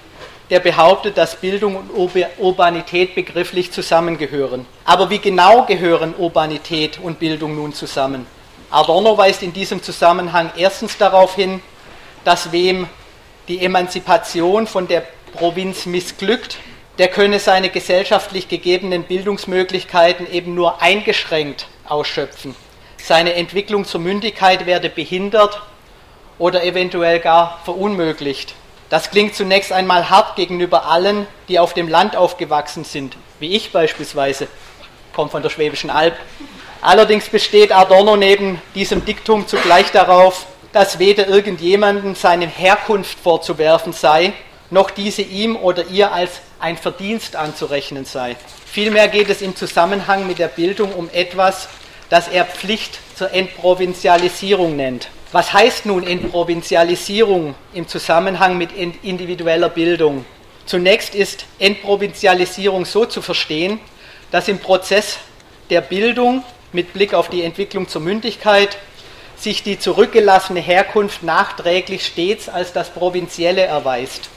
[0.51, 1.91] der behauptet, dass Bildung und
[2.39, 4.67] Urbanität begrifflich zusammengehören.
[4.85, 8.27] Aber wie genau gehören Urbanität und Bildung nun zusammen?
[8.71, 11.61] Adorno weist in diesem Zusammenhang erstens darauf hin,
[12.25, 12.89] dass wem
[13.49, 15.03] die Emanzipation von der
[15.33, 16.59] Provinz missglückt,
[16.99, 22.55] der könne seine gesellschaftlich gegebenen Bildungsmöglichkeiten eben nur eingeschränkt ausschöpfen.
[22.99, 25.63] Seine Entwicklung zur Mündigkeit werde behindert
[26.39, 28.55] oder eventuell gar verunmöglicht.
[28.89, 33.73] Das klingt zunächst einmal hart gegenüber allen, die auf dem Land aufgewachsen sind, wie ich
[33.73, 34.47] beispielsweise,
[35.15, 36.17] komme von der Schwäbischen Alb.
[36.83, 44.33] Allerdings besteht Adorno neben diesem Diktum zugleich darauf, dass weder irgendjemandem seine Herkunft vorzuwerfen sei,
[44.71, 48.37] noch diese ihm oder ihr als ein Verdienst anzurechnen sei.
[48.65, 51.69] Vielmehr geht es im Zusammenhang mit der Bildung um etwas,
[52.09, 55.09] das er Pflicht zur Entprovinzialisierung nennt.
[55.33, 60.25] Was heißt nun Entprovinzialisierung im Zusammenhang mit individueller Bildung?
[60.67, 63.81] Zunächst ist Entprovinzialisierung so zu verstehen,
[64.31, 65.19] dass im Prozess
[65.69, 68.79] der Bildung mit Blick auf die Entwicklung zur Mündigkeit
[69.37, 74.29] sich die zurückgelassene Herkunft nachträglich stets als das Provinzielle erweist.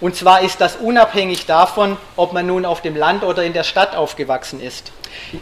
[0.00, 3.64] Und zwar ist das unabhängig davon, ob man nun auf dem Land oder in der
[3.64, 4.92] Stadt aufgewachsen ist.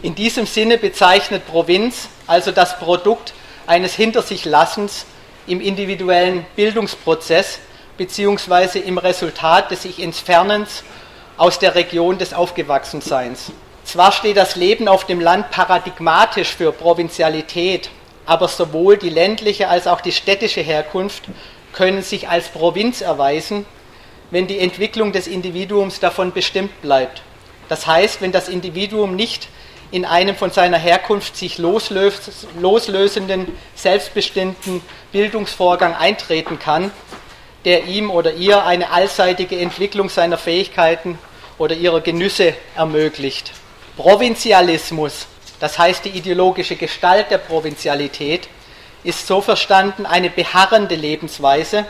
[0.01, 3.33] In diesem Sinne bezeichnet Provinz also das Produkt
[3.65, 5.05] eines Hinter sich Lassens
[5.47, 7.59] im individuellen Bildungsprozess
[7.97, 10.83] beziehungsweise im Resultat des sich Entfernens
[11.37, 13.51] aus der Region des Aufgewachsenseins.
[13.91, 17.89] Zwar steht das Leben auf dem Land paradigmatisch für Provinzialität,
[18.25, 21.23] aber sowohl die ländliche als auch die städtische Herkunft
[21.73, 23.65] können sich als Provinz erweisen,
[24.29, 27.21] wenn die Entwicklung des Individuums davon bestimmt bleibt.
[27.67, 29.49] Das heißt, wenn das Individuum nicht
[29.91, 36.91] in einem von seiner Herkunft sich loslösenden, selbstbestimmten Bildungsvorgang eintreten kann,
[37.65, 41.19] der ihm oder ihr eine allseitige Entwicklung seiner Fähigkeiten
[41.57, 43.51] oder ihrer Genüsse ermöglicht.
[44.01, 45.27] Provinzialismus,
[45.59, 48.49] das heißt die ideologische Gestalt der Provinzialität,
[49.03, 51.85] ist so verstanden eine beharrende Lebensweise,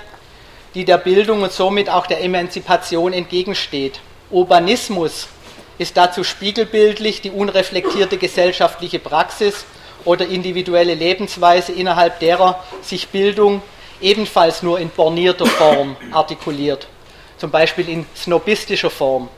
[0.76, 4.02] die der Bildung und somit auch der Emanzipation entgegensteht.
[4.30, 5.30] Urbanismus
[5.78, 9.64] ist dazu spiegelbildlich die unreflektierte gesellschaftliche Praxis
[10.04, 13.62] oder individuelle Lebensweise, innerhalb derer sich Bildung
[14.02, 16.90] ebenfalls nur in bornierter Form artikuliert,
[17.38, 19.30] zum Beispiel in snobistischer Form.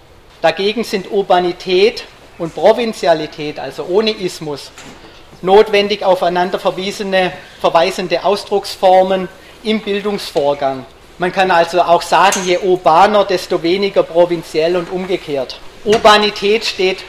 [0.41, 2.05] Dagegen sind Urbanität
[2.43, 4.71] und Provinzialität, also ohne Ismus,
[5.41, 9.29] notwendig aufeinander verwiesene, verweisende Ausdrucksformen
[9.63, 10.85] im Bildungsvorgang.
[11.17, 15.59] Man kann also auch sagen, je urbaner, desto weniger provinziell und umgekehrt.
[15.85, 17.03] Urbanität steht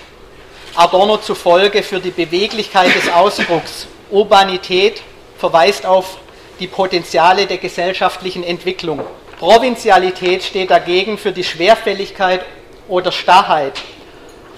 [0.77, 3.87] Adorno zufolge für die Beweglichkeit des Ausdrucks.
[4.11, 5.03] Urbanität
[5.39, 6.19] verweist auf
[6.61, 9.01] die Potenziale der gesellschaftlichen Entwicklung.
[9.39, 12.45] Provinzialität steht dagegen für die Schwerfälligkeit
[12.89, 13.81] oder Starrheit.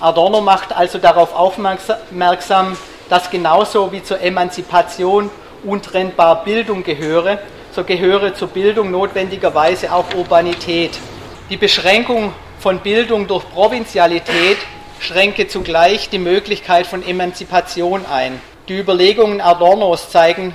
[0.01, 2.77] Adorno macht also darauf aufmerksam,
[3.09, 5.31] dass genauso wie zur Emanzipation
[5.65, 7.39] untrennbar Bildung gehöre,
[7.75, 10.99] so gehöre zur Bildung notwendigerweise auch Urbanität.
[11.51, 14.59] Die Beschränkung von Bildung durch Provinzialität
[14.99, 18.41] schränke zugleich die Möglichkeit von Emanzipation ein.
[18.69, 20.55] Die Überlegungen Adornos zeigen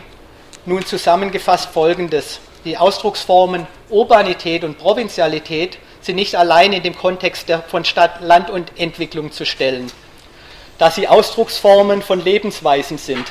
[0.66, 2.40] nun zusammengefasst Folgendes.
[2.66, 8.50] Die Ausdrucksformen Urbanität und Provinzialität sind nicht allein in dem Kontext der, von Stadt, Land
[8.50, 9.92] und Entwicklung zu stellen,
[10.78, 13.26] da sie Ausdrucksformen von Lebensweisen sind.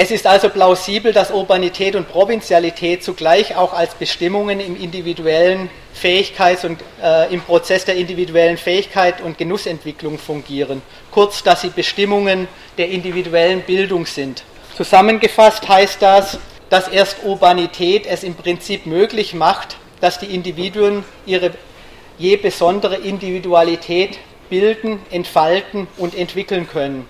[0.00, 6.64] Es ist also plausibel, dass Urbanität und Provinzialität zugleich auch als Bestimmungen im individuellen Fähigkeits-
[6.64, 10.82] und äh, im Prozess der individuellen Fähigkeit und Genussentwicklung fungieren.
[11.10, 14.44] Kurz, dass sie Bestimmungen der individuellen Bildung sind.
[14.76, 16.38] Zusammengefasst heißt das,
[16.70, 21.50] dass erst Urbanität es im Prinzip möglich macht, dass die Individuen ihre
[22.18, 24.18] je besondere Individualität
[24.50, 27.06] bilden, entfalten und entwickeln können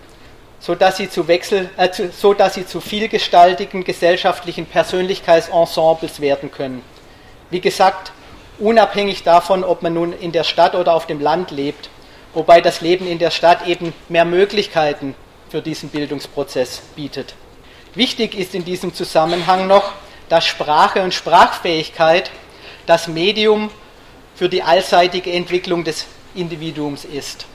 [0.60, 6.50] so dass sie zu, Wechsel, äh, zu, so dass sie zu vielgestaltigen gesellschaftlichen Persönlichkeitsensembles werden
[6.50, 6.82] können.
[7.50, 8.12] Wie gesagt,
[8.58, 11.90] unabhängig davon, ob man nun in der Stadt oder auf dem Land lebt,
[12.34, 15.14] wobei das Leben in der Stadt eben mehr Möglichkeiten
[15.48, 17.34] für diesen Bildungsprozess bietet.
[17.94, 19.92] Wichtig ist in diesem Zusammenhang noch,
[20.28, 22.30] dass Sprache und Sprachfähigkeit
[22.84, 23.70] das Medium
[24.38, 27.46] für die allseitige Entwicklung des Individuums ist.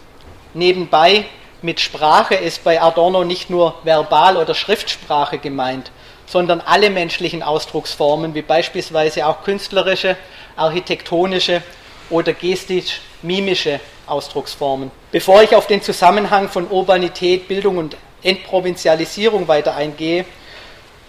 [0.54, 1.24] Nebenbei
[1.62, 5.92] mit Sprache ist bei Adorno nicht nur Verbal- oder Schriftsprache gemeint,
[6.26, 10.18] sondern alle menschlichen Ausdrucksformen, wie beispielsweise auch künstlerische,
[10.58, 11.64] architektonische
[12.10, 14.92] oder gestisch-mimische Ausdrucksformen.
[15.14, 20.26] Bevor ich auf den Zusammenhang von Urbanität, Bildung und Entprovinzialisierung weiter eingehe,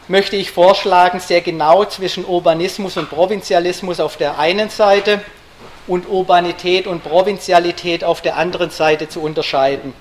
[0.06, 5.20] möchte ich vorschlagen, sehr genau zwischen Urbanismus und Provinzialismus auf der einen Seite
[5.86, 9.92] und Urbanität und Provinzialität auf der anderen Seite zu unterscheiden.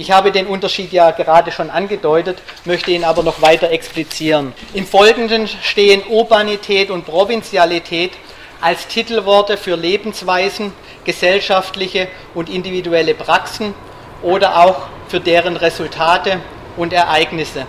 [0.00, 4.52] Ich habe den Unterschied ja gerade schon angedeutet, möchte ihn aber noch weiter explizieren.
[4.72, 8.12] Im Folgenden stehen Urbanität und Provinzialität
[8.60, 10.72] als Titelworte für Lebensweisen,
[11.04, 13.74] gesellschaftliche und individuelle Praxen
[14.22, 16.40] oder auch für deren Resultate
[16.76, 17.66] und Ereignisse.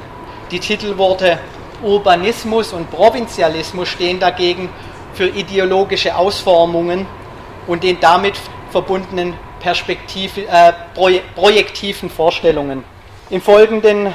[0.51, 1.39] Die Titelworte
[1.81, 4.69] Urbanismus und Provinzialismus stehen dagegen
[5.13, 7.07] für ideologische Ausformungen
[7.69, 8.35] und den damit
[8.71, 10.73] verbundenen Perspektiv, äh,
[11.35, 12.83] projektiven Vorstellungen.
[13.29, 14.13] Im Folgenden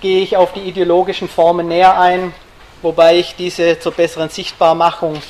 [0.00, 2.34] gehe ich auf die ideologischen Formen näher ein,
[2.82, 5.22] wobei ich diese zur besseren Sichtbarmachung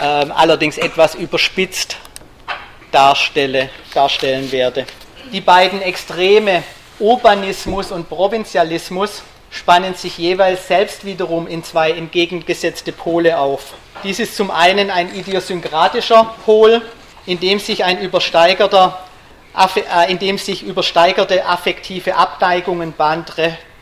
[0.00, 1.96] äh, allerdings etwas überspitzt
[2.92, 4.86] darstelle, darstellen werde.
[5.32, 6.62] Die beiden Extreme
[7.00, 13.74] Urbanismus und Provinzialismus spannen sich jeweils selbst wiederum in zwei entgegengesetzte Pole auf.
[14.04, 16.82] Dies ist zum einen ein idiosynkratischer Pol,
[17.26, 19.04] in dem sich ein übersteigerter,
[19.54, 23.24] äh, in dem sich übersteigerte affektive Abneigungen Bahn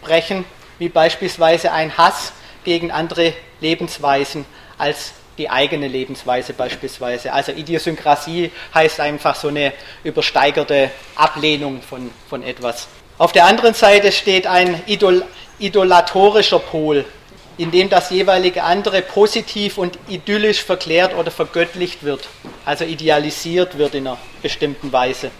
[0.03, 0.45] brechen,
[0.79, 2.33] wie beispielsweise ein Hass
[2.65, 4.45] gegen andere Lebensweisen
[4.77, 7.33] als die eigene Lebensweise beispielsweise.
[7.33, 9.73] Also Idiosynkrasie heißt einfach so eine
[10.03, 12.89] übersteigerte Ablehnung von, von etwas.
[13.19, 15.25] Auf der anderen Seite steht ein Idol,
[15.59, 17.05] idolatorischer Pol,
[17.59, 22.29] in dem das jeweilige andere positiv und idyllisch verklärt oder vergöttlicht wird,
[22.65, 25.31] also idealisiert wird in einer bestimmten Weise.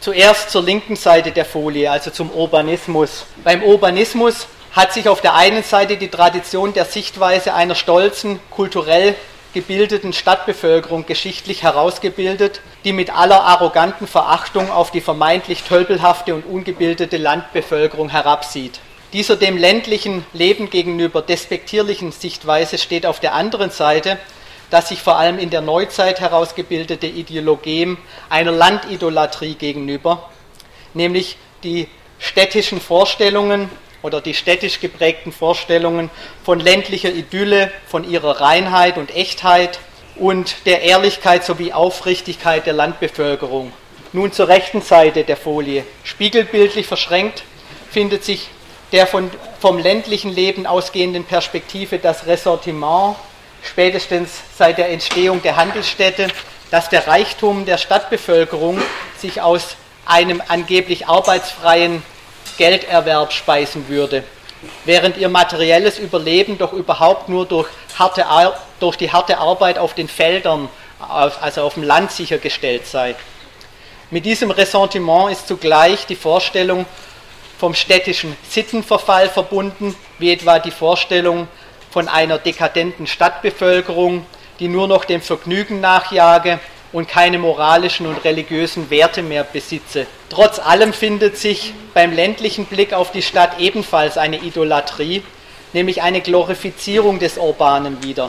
[0.00, 3.24] Zuerst zur linken Seite der Folie, also zum Urbanismus.
[3.42, 9.14] Beim Urbanismus hat sich auf der einen Seite die Tradition der Sichtweise einer stolzen, kulturell
[9.54, 17.16] gebildeten Stadtbevölkerung geschichtlich herausgebildet, die mit aller arroganten Verachtung auf die vermeintlich tölpelhafte und ungebildete
[17.16, 18.80] Landbevölkerung herabsieht.
[19.14, 24.18] Dieser dem ländlichen Leben gegenüber despektierlichen Sichtweise steht auf der anderen Seite
[24.70, 27.96] das sich vor allem in der Neuzeit herausgebildete Ideologem
[28.28, 30.28] einer Landidolatrie gegenüber,
[30.94, 31.86] nämlich die
[32.18, 33.68] städtischen Vorstellungen
[34.02, 36.10] oder die städtisch geprägten Vorstellungen
[36.42, 39.78] von ländlicher Idylle, von ihrer Reinheit und Echtheit
[40.16, 43.72] und der Ehrlichkeit sowie Aufrichtigkeit der Landbevölkerung.
[44.12, 45.84] Nun zur rechten Seite der Folie.
[46.02, 47.44] Spiegelbildlich verschränkt
[47.90, 48.48] findet sich
[48.94, 49.28] der von,
[49.58, 53.16] vom ländlichen Leben ausgehenden Perspektive das Ressortiment,
[53.64, 56.28] spätestens seit der Entstehung der Handelsstädte,
[56.70, 58.80] dass der Reichtum der Stadtbevölkerung
[59.18, 59.74] sich aus
[60.06, 62.04] einem angeblich arbeitsfreien
[62.56, 64.22] Gelderwerb speisen würde,
[64.84, 67.66] während ihr materielles Überleben doch überhaupt nur durch,
[67.98, 68.24] harte,
[68.78, 70.68] durch die harte Arbeit auf den Feldern,
[71.00, 73.16] also auf dem Land sichergestellt sei.
[74.12, 76.86] Mit diesem Ressentiment ist zugleich die Vorstellung
[77.64, 81.48] vom städtischen Sittenverfall verbunden, wie etwa die Vorstellung,
[81.90, 84.26] von einer dekadenten Stadtbevölkerung,
[84.60, 86.60] die nur noch dem Vergnügen nachjage
[86.92, 90.06] und keine moralischen und religiösen Werte mehr besitze.
[90.28, 95.22] Trotz allem findet sich beim ländlichen Blick auf die Stadt ebenfalls eine Idolatrie,
[95.72, 98.28] nämlich eine Glorifizierung des Urbanen wieder.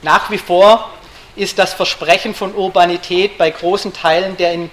[0.00, 0.88] Nach wie vor
[1.36, 4.70] ist das Versprechen von Urbanität bei großen Teilen der in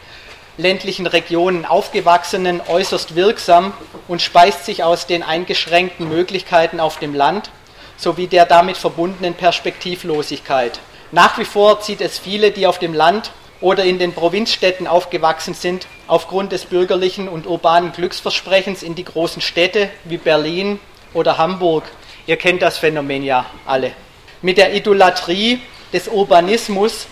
[0.57, 3.73] ländlichen Regionen aufgewachsenen äußerst wirksam
[4.07, 7.49] und speist sich aus den eingeschränkten Möglichkeiten auf dem Land
[7.97, 10.79] sowie der damit verbundenen Perspektivlosigkeit.
[11.11, 13.31] Nach wie vor zieht es viele, die auf dem Land
[13.61, 19.41] oder in den Provinzstädten aufgewachsen sind, aufgrund des bürgerlichen und urbanen Glücksversprechens in die großen
[19.41, 20.79] Städte wie Berlin
[21.13, 21.83] oder Hamburg.
[22.27, 23.93] Ihr kennt das Phänomen ja alle.
[24.41, 25.61] Mit der Idolatrie
[25.93, 27.07] des Urbanismus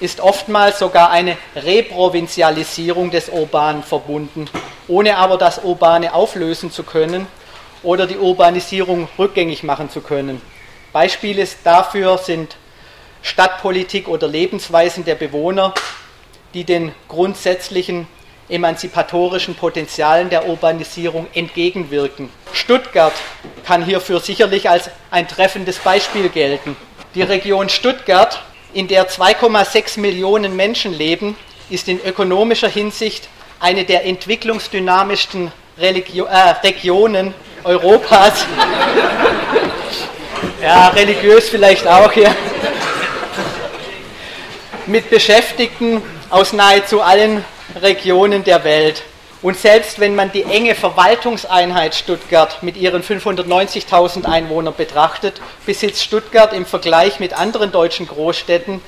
[0.00, 4.48] ist oftmals sogar eine Reprovinzialisierung des Urbanen verbunden,
[4.88, 7.26] ohne aber das Urbane auflösen zu können
[7.82, 10.40] oder die Urbanisierung rückgängig machen zu können.
[10.92, 12.56] Beispiele dafür sind
[13.22, 15.74] Stadtpolitik oder Lebensweisen der Bewohner,
[16.54, 18.06] die den grundsätzlichen
[18.48, 22.30] emanzipatorischen Potenzialen der Urbanisierung entgegenwirken.
[22.52, 23.12] Stuttgart
[23.64, 26.76] kann hierfür sicherlich als ein treffendes Beispiel gelten.
[27.14, 28.42] Die Region Stuttgart,
[28.76, 31.34] in der 2,6 Millionen Menschen leben,
[31.70, 37.32] ist in ökonomischer Hinsicht eine der entwicklungsdynamischsten Religio äh, Regionen
[37.64, 38.44] Europas.
[40.62, 42.36] ja, religiös vielleicht auch hier.
[44.84, 47.42] Mit Beschäftigten aus nahezu allen
[47.80, 49.02] Regionen der Welt.
[49.46, 56.52] Und selbst wenn man die enge Verwaltungseinheit Stuttgart mit ihren 590.000 Einwohnern betrachtet, besitzt Stuttgart
[56.52, 58.80] im Vergleich mit anderen deutschen Großstädten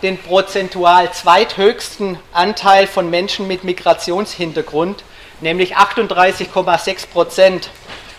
[0.00, 5.04] den prozentual zweithöchsten Anteil von Menschen mit Migrationshintergrund,
[5.42, 7.68] nämlich 38,6 Prozent,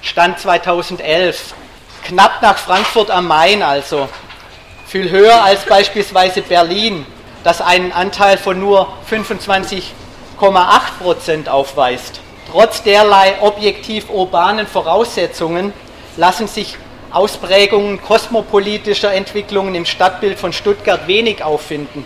[0.03, 1.55] Stand 2011.
[2.03, 4.07] Knapp nach Frankfurt am Main also.
[4.85, 7.07] Viel höher als beispielsweise Berlin,
[7.43, 9.95] das einen Anteil von nur 25
[10.37, 12.19] Prozent aufweist.
[12.51, 15.73] Trotz derlei objektiv urbanen Voraussetzungen
[16.15, 16.77] lassen sich
[17.11, 22.05] Ausprägungen kosmopolitischer Entwicklungen im Stadtbild von Stuttgart wenig auffinden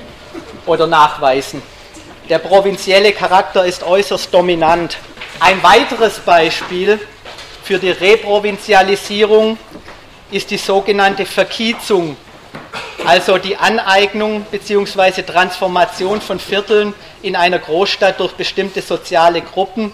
[0.66, 1.62] oder nachweisen.
[2.30, 4.98] Der provinzielle Charakter ist äußerst dominant.
[5.40, 7.00] Ein weiteres Beispiel
[7.64, 9.58] für die Reprovinzialisierung
[10.32, 12.16] ist die sogenannte Verkiezung
[13.06, 15.24] also die Aneignung bzw.
[15.24, 19.94] Transformation von Vierteln in einer Großstadt durch bestimmte soziale Gruppen,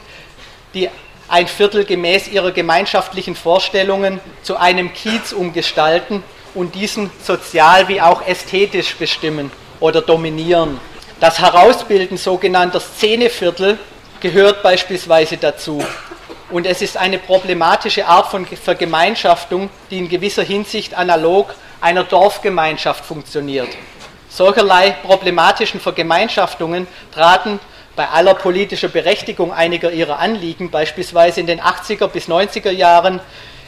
[0.73, 0.89] die
[1.27, 6.23] ein Viertel gemäß ihrer gemeinschaftlichen Vorstellungen zu einem Kiez umgestalten
[6.53, 10.79] und diesen sozial wie auch ästhetisch bestimmen oder dominieren.
[11.19, 13.77] Das Herausbilden sogenannter Szeneviertel
[14.19, 15.83] gehört beispielsweise dazu.
[16.49, 23.03] Und es ist eine problematische Art von Vergemeinschaftung, die in gewisser Hinsicht analog einer Dorfgemeinschaft
[23.03, 23.69] funktioniert.
[24.29, 27.59] Solcherlei problematischen Vergemeinschaftungen traten
[27.95, 33.19] bei aller politischer Berechtigung einiger ihrer Anliegen, beispielsweise in den 80er bis 90er Jahren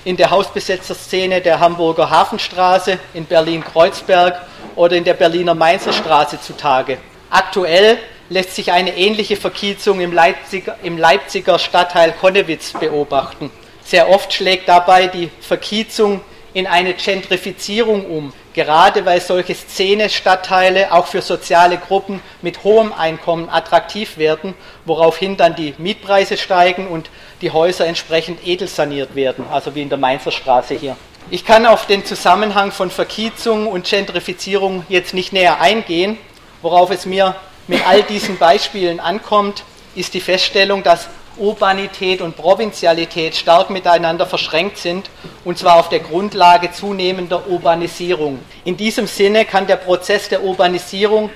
[0.05, 4.41] in der Hausbesetzerszene der Hamburger Hafenstraße, in Berlin-Kreuzberg
[4.75, 6.99] oder in der Berliner Mainzer Straße zutage.
[7.29, 7.97] Aktuell
[8.29, 13.51] lässt sich eine ähnliche Verkiezung im Leipziger, im Leipziger Stadtteil Konnewitz beobachten.
[13.83, 16.21] Sehr oft schlägt dabei die Verkiezung
[16.53, 23.49] in eine Gentrifizierung um, gerade weil solche Szene-Stadtteile auch für soziale Gruppen mit hohem Einkommen
[23.49, 24.53] attraktiv werden,
[24.85, 27.09] woraufhin dann die Mietpreise steigen und
[27.41, 30.95] die Häuser entsprechend edelsaniert werden, also wie in der Mainzer Straße hier.
[31.31, 36.17] Ich kann auf den Zusammenhang von Verkiezung und Gentrifizierung jetzt nicht näher eingehen.
[36.63, 37.35] Worauf es mir
[37.67, 39.63] mit all diesen Beispielen ankommt,
[39.95, 41.07] ist die Feststellung, dass
[41.39, 45.09] Urbanität und Provinzialität stark miteinander verschränkt sind,
[45.45, 48.39] und zwar auf der Grundlage zunehmender Urbanisierung.
[48.65, 51.29] In diesem Sinne kann der Prozess der Urbanisierung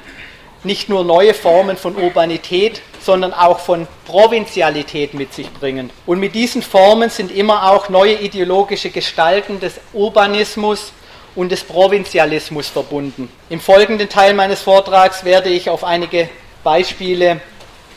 [0.64, 5.90] nicht nur neue Formen von Urbanität, sondern auch von Provinzialität mit sich bringen.
[6.06, 10.94] Und mit diesen Formen sind immer auch neue ideologische Gestalten des Urbanismus
[11.36, 13.30] und des Provinzialismus verbunden.
[13.50, 16.30] Im folgenden Teil meines Vortrags werde ich auf einige
[16.64, 17.42] Beispiele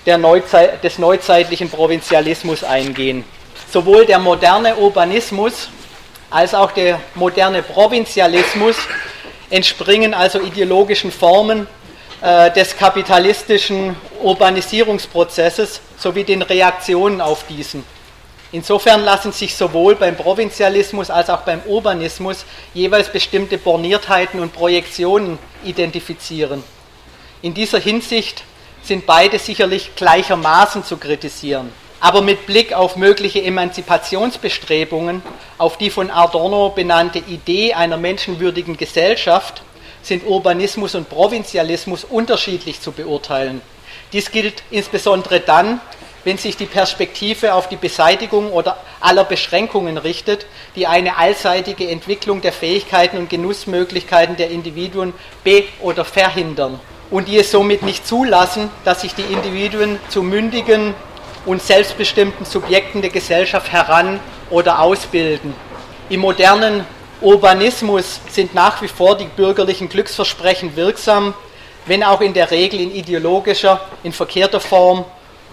[0.06, 3.24] Neuzei des neuzeitlichen Provinzialismus eingehen.
[3.72, 5.68] Sowohl der moderne Urbanismus
[6.30, 8.76] als auch der moderne Provinzialismus
[9.50, 11.66] entspringen also ideologischen Formen
[12.20, 17.84] äh, des kapitalistischen Urbanisierungsprozesses sowie den Reaktionen auf diesen.
[18.52, 22.44] Insofern lassen sich sowohl beim Provinzialismus als auch beim Urbanismus
[22.74, 26.62] jeweils bestimmte Borniertheiten und Projektionen identifizieren.
[27.42, 28.44] In dieser Hinsicht
[28.86, 31.72] sind beide sicherlich gleichermaßen zu kritisieren.
[31.98, 35.22] Aber mit Blick auf mögliche Emanzipationsbestrebungen,
[35.58, 39.62] auf die von Adorno benannte Idee einer menschenwürdigen Gesellschaft,
[40.02, 43.60] sind Urbanismus und Provinzialismus unterschiedlich zu beurteilen.
[44.12, 45.80] Dies gilt insbesondere dann,
[46.22, 52.40] wenn sich die Perspektive auf die Beseitigung oder aller Beschränkungen richtet, die eine allseitige Entwicklung
[52.40, 55.12] der Fähigkeiten und Genussmöglichkeiten der Individuen
[55.42, 56.78] be- oder verhindern
[57.10, 60.94] und die es somit nicht zulassen, dass sich die Individuen zu mündigen
[61.44, 65.54] und selbstbestimmten Subjekten der Gesellschaft heran oder ausbilden.
[66.08, 66.84] Im modernen
[67.20, 71.34] Urbanismus sind nach wie vor die bürgerlichen Glücksversprechen wirksam,
[71.86, 75.04] wenn auch in der Regel in ideologischer, in verkehrter Form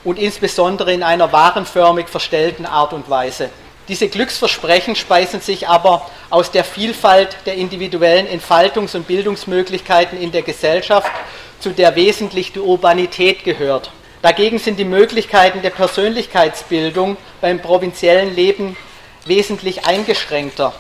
[0.04, 3.50] und insbesondere in einer warenförmig verstellten Art und Weise.
[3.90, 10.42] Diese Glücksversprechen speisen sich aber aus der Vielfalt der individuellen Entfaltungs- und Bildungsmöglichkeiten in der
[10.42, 11.12] Gesellschaft,
[11.60, 13.92] zu der wesentlich die Urbanität gehört.
[14.22, 18.78] Dagegen sind die Möglichkeiten der Persönlichkeitsbildung beim provinziellen Leben
[19.26, 20.74] wesentlich eingeschränkter.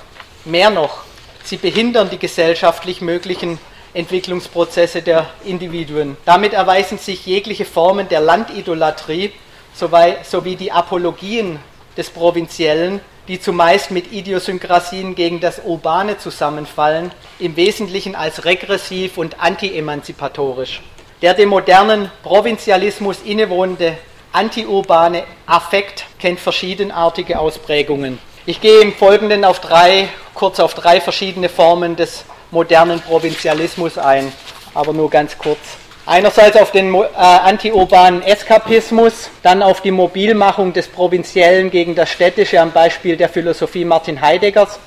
[0.45, 1.03] Mehr noch,
[1.43, 3.59] sie behindern die gesellschaftlich möglichen
[3.93, 6.15] Entwicklungsprozesse der Individuen.
[6.23, 9.33] Damit erweisen sich jegliche Formen der Landidolatrie
[9.73, 11.59] sowie die Apologien
[11.97, 19.39] des Provinziellen, die zumeist mit Idiosynkrasien gegen das Urbane zusammenfallen, im Wesentlichen als regressiv und
[19.39, 20.81] anti-emanzipatorisch.
[21.21, 23.97] Der dem modernen Provinzialismus innewohnende
[24.33, 28.19] antiurbane Affekt kennt verschiedenartige Ausprägungen.
[28.45, 34.33] Ich gehe im Folgenden auf drei, kurz auf drei verschiedene Formen des modernen Provinzialismus ein,
[34.73, 35.59] aber nur ganz kurz.
[36.05, 42.59] Einerseits auf den äh, antiurbanen Eskapismus, dann auf die Mobilmachung des Provinziellen gegen das Städtische
[42.59, 44.79] am Beispiel der Philosophie Martin Heideggers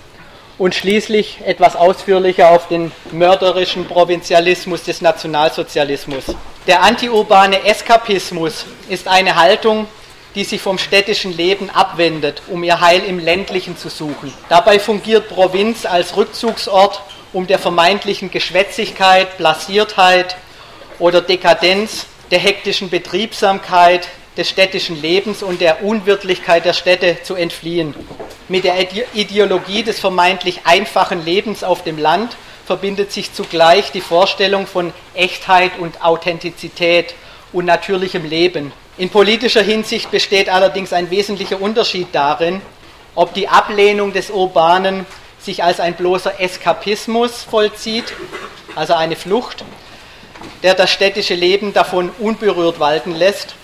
[0.59, 6.25] und schließlich etwas ausführlicher auf den mörderischen Provinzialismus des Nationalsozialismus.
[6.67, 9.87] Der antiurbane Eskapismus ist eine Haltung,
[10.35, 14.35] die sich vom städtischen Leben abwendet, um ihr Heil im ländlichen zu suchen.
[14.51, 17.01] Dabei fungiert Provinz als Rückzugsort
[17.33, 20.37] um der vermeintlichen Geschwätzigkeit, Blasiertheit
[20.99, 27.95] oder Dekadenz der hektischen Betriebsamkeit des städtischen Lebens und der Unwirtlichkeit der Städte zu entfliehen.
[28.49, 28.75] Mit der
[29.15, 32.37] Ideologie des vermeintlich einfachen Lebens auf dem Land
[32.67, 37.15] verbindet sich zugleich die Vorstellung von Echtheit und Authentizität
[37.53, 38.73] und natürlichem Leben.
[38.99, 42.61] In politischer Hinsicht besteht allerdings ein wesentlicher Unterschied darin,
[43.15, 45.07] ob die Ablehnung des Urbanen
[45.41, 48.13] sich als ein bloßer Eskapismus vollzieht,
[48.75, 49.65] also eine Flucht,
[50.63, 53.55] der das städtische Leben davon unberührt walten lässt,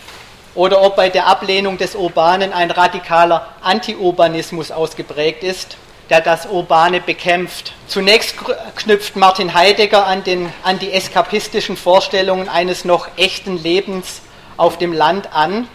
[0.55, 5.79] oder ob bei der Ablehnung des Urbanen ein radikaler Anti-Urbanismus ausgeprägt ist,
[6.11, 7.73] der das Urbane bekämpft.
[7.87, 8.35] Zunächst
[8.77, 14.21] knüpft Martin Heidegger an, den, an die eskapistischen Vorstellungen eines noch echten Lebens
[14.59, 15.69] auf dem Land an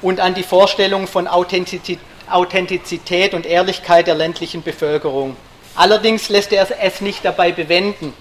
[0.00, 1.98] und an die Vorstellung von Authentizität
[2.30, 5.36] Authentizität und Ehrlichkeit der ländlichen Bevölkerung.
[5.74, 8.12] Allerdings lässt er es nicht dabei bewenden.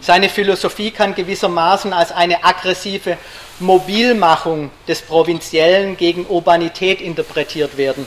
[0.00, 3.18] Seine Philosophie kann gewissermaßen als eine aggressive
[3.58, 8.06] Mobilmachung des Provinziellen gegen Urbanität interpretiert werden.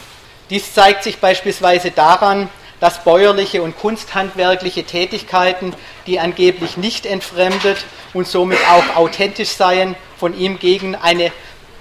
[0.50, 5.74] Dies zeigt sich beispielsweise daran, dass bäuerliche und kunsthandwerkliche Tätigkeiten,
[6.08, 7.78] die angeblich nicht entfremdet
[8.14, 11.32] und somit auch authentisch seien, von ihm gegen eine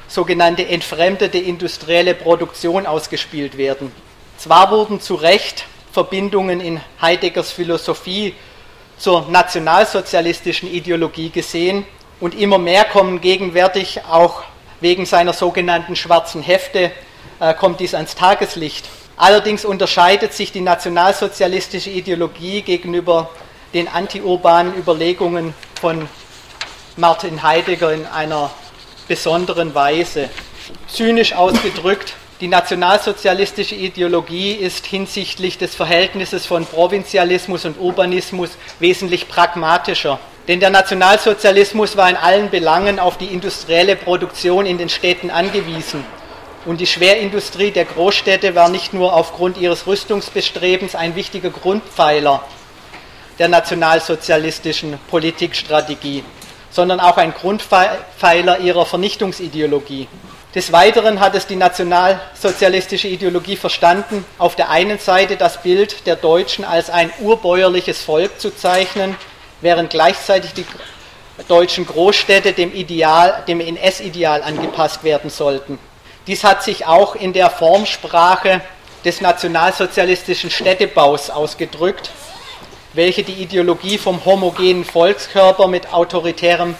[0.09, 3.91] sogenannte entfremdete industrielle Produktion ausgespielt werden.
[4.37, 8.35] Zwar wurden zu Recht Verbindungen in Heideggers Philosophie
[8.99, 11.85] zur nationalsozialistischen Ideologie gesehen
[12.21, 14.43] und immer mehr kommen gegenwärtig auch
[14.81, 16.93] wegen seiner sogenannten schwarzen Hefte
[17.41, 18.89] äh, kommt dies ans Tageslicht.
[19.17, 23.31] Allerdings unterscheidet sich die nationalsozialistische Ideologie gegenüber
[23.75, 26.09] den antiurbanen Überlegungen von
[26.97, 28.51] Martin Heidegger in einer
[29.09, 30.29] besonderen Weise.
[30.89, 40.19] Zynisch ausgedrückt, die nationalsozialistische Ideologie ist hinsichtlich des Verhältnisses von Provinzialismus und Urbanismus wesentlich pragmatischer.
[40.49, 46.05] Denn der Nationalsozialismus war in allen Belangen auf die industrielle Produktion in den Städten angewiesen.
[46.67, 52.43] Und die Schwerindustrie der Großstädte war nicht nur aufgrund ihres Rüstungsbestrebens ein wichtiger Grundpfeiler
[53.39, 56.25] der nationalsozialistischen Politikstrategie
[56.73, 60.09] sondern auch ein Grundpfeiler ihrer Vernichtungsideologie.
[60.55, 66.17] Des Weiteren hat es die nationalsozialistische Ideologie verstanden, auf der einen Seite das Bild der
[66.17, 69.17] Deutschen als ein urbäuerliches Volk zu zeichnen,
[69.63, 70.67] während gleichzeitig die
[71.49, 75.79] deutschen Großstädte dem, Ideal, dem NS-Ideal angepasst werden sollten.
[76.27, 78.61] Dies hat sich auch in der Formsprache
[79.07, 82.11] des nationalsozialistischen Städtebaus ausgedrückt,
[82.93, 86.75] welche die Ideologie vom homogenen Volkskörper mit autoritärem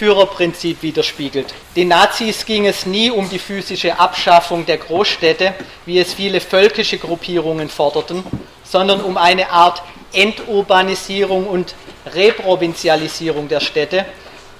[0.00, 1.52] Führerprinzip widerspiegelt.
[1.76, 5.52] Den Nazis ging es nie um die physische Abschaffung der Großstädte,
[5.84, 8.24] wie es viele völkische Gruppierungen forderten,
[8.64, 9.82] sondern um eine Art
[10.14, 11.74] Enturbanisierung und
[12.14, 14.06] Reprovinzialisierung der Städte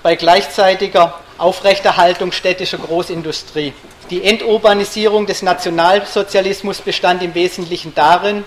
[0.03, 3.72] bei gleichzeitiger Aufrechterhaltung städtischer Großindustrie.
[4.11, 8.45] Die Enturbanisierung des Nationalsozialismus bestand im Wesentlichen darin,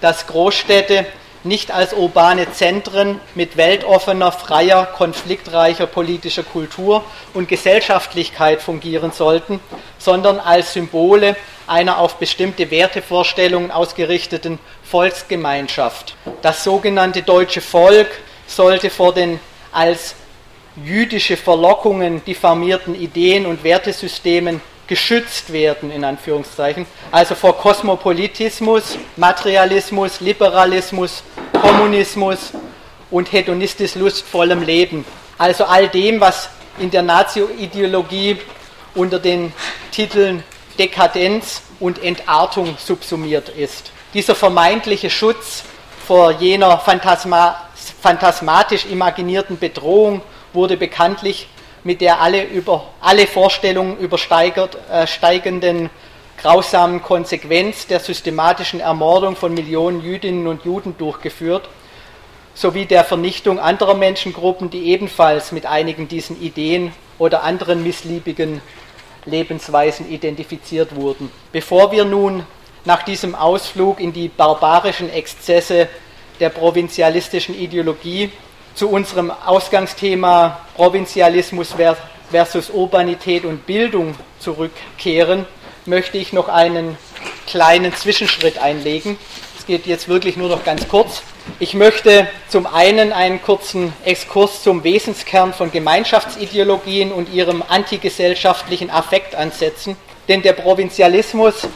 [0.00, 1.06] dass Großstädte
[1.46, 9.60] nicht als urbane Zentren mit weltoffener, freier, konfliktreicher politischer Kultur und Gesellschaftlichkeit fungieren sollten,
[9.98, 11.36] sondern als Symbole
[11.66, 16.14] einer auf bestimmte Wertevorstellungen ausgerichteten Volksgemeinschaft.
[16.42, 18.08] Das sogenannte deutsche Volk
[18.46, 19.40] sollte vor den
[19.72, 20.14] als
[20.76, 31.22] jüdische Verlockungen diffamierten Ideen und Wertesystemen geschützt werden, in Anführungszeichen, also vor Kosmopolitismus, Materialismus, Liberalismus,
[31.60, 32.52] Kommunismus
[33.10, 35.04] und hedonistisch lustvollem Leben.
[35.38, 38.38] Also all dem, was in der Nazi-Ideologie
[38.94, 39.52] unter den
[39.90, 40.42] Titeln
[40.78, 43.90] Dekadenz und Entartung subsumiert ist.
[44.14, 45.64] Dieser vermeintliche Schutz
[46.06, 47.62] vor jener phantasma
[48.02, 50.22] phantasmatisch imaginierten Bedrohung
[50.52, 51.48] wurde bekanntlich
[51.86, 55.88] mit der alle, über, alle Vorstellungen übersteigenden äh,
[56.42, 61.68] grausamen Konsequenz der systematischen Ermordung von Millionen Jüdinnen und Juden durchgeführt,
[62.54, 68.60] sowie der Vernichtung anderer Menschengruppen, die ebenfalls mit einigen diesen Ideen oder anderen missliebigen
[69.24, 71.30] Lebensweisen identifiziert wurden.
[71.52, 72.44] Bevor wir nun
[72.84, 75.88] nach diesem Ausflug in die barbarischen Exzesse
[76.40, 78.30] der provinzialistischen Ideologie
[78.76, 81.74] zu unserem Ausgangsthema Provinzialismus
[82.30, 85.46] versus Urbanität und Bildung zurückkehren,
[85.86, 86.98] möchte ich noch einen
[87.46, 89.18] kleinen Zwischenschritt einlegen.
[89.58, 91.22] Es geht jetzt wirklich nur noch ganz kurz.
[91.58, 99.34] Ich möchte zum einen einen kurzen Exkurs zum Wesenskern von Gemeinschaftsideologien und ihrem antigesellschaftlichen Affekt
[99.34, 99.96] ansetzen,
[100.28, 101.66] denn der Provinzialismus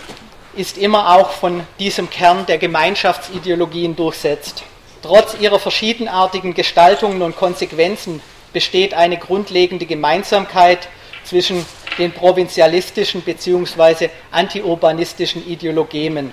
[0.54, 4.64] ist immer auch von diesem Kern der Gemeinschaftsideologien durchsetzt.
[5.02, 8.20] Trotz ihrer verschiedenartigen Gestaltungen und Konsequenzen
[8.52, 10.88] besteht eine grundlegende Gemeinsamkeit
[11.24, 11.64] zwischen
[11.98, 14.10] den provinzialistischen bzw.
[14.30, 16.32] antiurbanistischen Ideologien.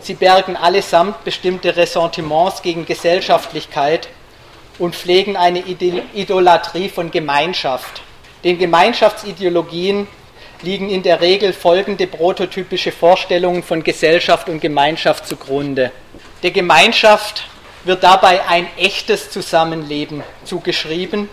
[0.00, 4.08] Sie bergen allesamt bestimmte Ressentiments gegen Gesellschaftlichkeit
[4.78, 5.64] und pflegen eine
[6.14, 8.02] Idolatrie von Gemeinschaft.
[8.44, 10.06] Den Gemeinschaftsideologien
[10.62, 15.90] liegen in der Regel folgende prototypische Vorstellungen von Gesellschaft und Gemeinschaft zugrunde.
[16.42, 17.44] Der Gemeinschaft
[17.84, 21.28] wird dabei ein echtes Zusammenleben zugeschrieben,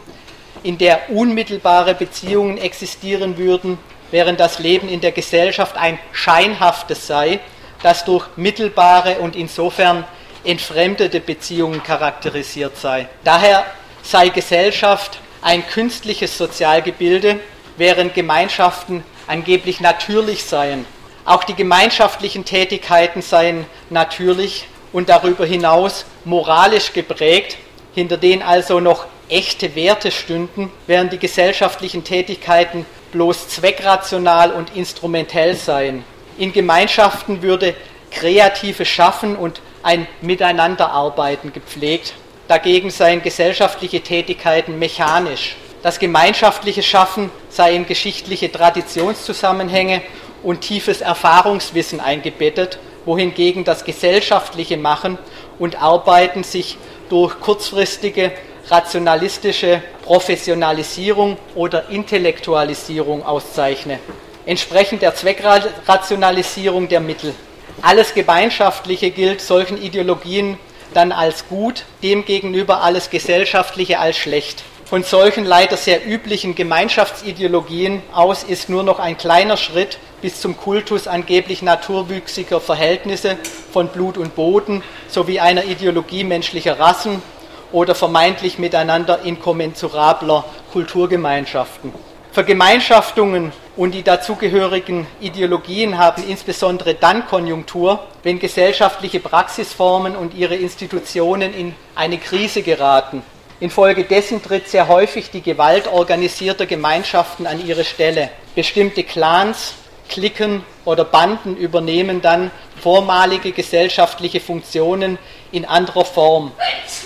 [0.63, 3.77] in der unmittelbare Beziehungen existieren würden,
[4.11, 7.39] während das Leben in der Gesellschaft ein scheinhaftes sei,
[7.83, 10.05] das durch mittelbare und insofern
[10.43, 13.07] entfremdete Beziehungen charakterisiert sei.
[13.23, 13.65] Daher
[14.03, 17.39] sei Gesellschaft ein künstliches Sozialgebilde,
[17.77, 20.85] während Gemeinschaften angeblich natürlich seien.
[21.25, 27.57] Auch die gemeinschaftlichen Tätigkeiten seien natürlich und darüber hinaus moralisch geprägt,
[27.93, 35.57] hinter denen also noch echte Werte stünden, während die gesellschaftlichen Tätigkeiten bloß zweckrational und instrumentell
[35.57, 36.05] seien.
[36.37, 37.75] In Gemeinschaften würde
[38.09, 42.13] kreatives Schaffen und ein Miteinanderarbeiten gepflegt.
[42.47, 45.57] Dagegen seien gesellschaftliche Tätigkeiten mechanisch.
[45.83, 50.03] Das gemeinschaftliche Schaffen sei in geschichtliche Traditionszusammenhänge
[50.41, 55.17] und tiefes Erfahrungswissen eingebettet wohingegen das gesellschaftliche Machen
[55.59, 56.77] und Arbeiten sich
[57.09, 58.31] durch kurzfristige
[58.69, 63.99] rationalistische Professionalisierung oder Intellektualisierung auszeichne,
[64.45, 67.33] entsprechend der Zweckrationalisierung der Mittel.
[67.81, 70.57] Alles Gemeinschaftliche gilt solchen Ideologien
[70.93, 74.63] dann als gut, demgegenüber alles Gesellschaftliche als schlecht.
[74.85, 80.57] Von solchen leider sehr üblichen Gemeinschaftsideologien aus ist nur noch ein kleiner Schritt bis zum
[80.57, 83.37] Kultus angeblich naturwüchsiger Verhältnisse
[83.73, 87.23] von Blut und Boden sowie einer Ideologie menschlicher Rassen
[87.71, 91.91] oder vermeintlich miteinander inkommensurabler Kulturgemeinschaften.
[92.31, 101.55] Vergemeinschaftungen und die dazugehörigen Ideologien haben insbesondere dann Konjunktur, wenn gesellschaftliche Praxisformen und ihre Institutionen
[101.55, 103.23] in eine Krise geraten
[103.59, 108.29] Infolgedessen tritt sehr häufig die Gewalt organisierter Gemeinschaften an ihre Stelle.
[108.53, 109.75] Bestimmte Clans,
[110.09, 112.51] Klicken oder Banden übernehmen dann
[112.81, 115.17] vormalige gesellschaftliche Funktionen
[115.51, 116.51] in anderer Form,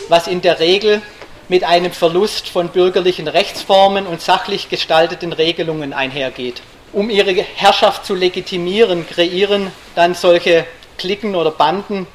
[0.08, 1.02] was in der Regel
[1.50, 6.62] mit einem Verlust von bürgerlichen Rechtsformen und sachlich gestalteten Regelungen einhergeht.
[6.93, 10.66] Um ihre Herrschaft zu legitimieren, kreieren dann solche
[10.97, 12.08] Klicken oder Banden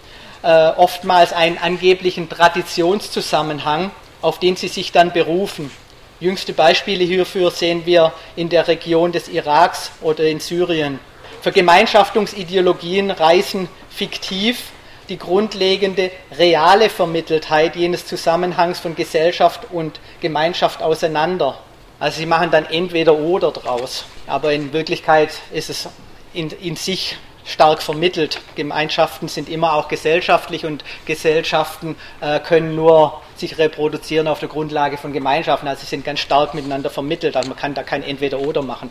[0.42, 3.92] äh, oftmals einen angeblichen Traditionszusammenhang,
[4.24, 5.70] auf den sie sich dann berufen.
[6.18, 10.98] Jüngste Beispiele hierfür sehen wir in der Region des Iraks oder in Syrien.
[11.42, 14.70] Vergemeinschaftungsideologien reißen fiktiv
[15.10, 21.58] die grundlegende reale Vermitteltheit jenes Zusammenhangs von Gesellschaft und Gemeinschaft auseinander.
[22.00, 24.06] Also sie machen dann entweder oder draus.
[24.26, 25.88] Aber in Wirklichkeit ist es
[26.32, 28.40] in, in sich stark vermittelt.
[28.54, 34.96] Gemeinschaften sind immer auch gesellschaftlich und Gesellschaften äh, können nur sich reproduzieren auf der Grundlage
[34.96, 35.68] von Gemeinschaften.
[35.68, 37.36] Also sie sind ganz stark miteinander vermittelt.
[37.36, 38.90] Also man kann da kein Entweder-Oder machen.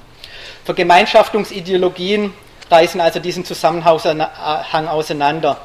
[0.65, 2.33] Vergemeinschaftungsideologien
[2.69, 5.61] reißen also diesen Zusammenhang auseinander.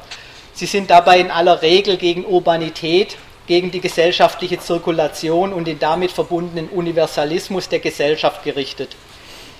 [0.53, 3.17] Sie sind dabei in aller Regel gegen Urbanität,
[3.47, 8.95] gegen die gesellschaftliche Zirkulation und den damit verbundenen Universalismus der Gesellschaft gerichtet.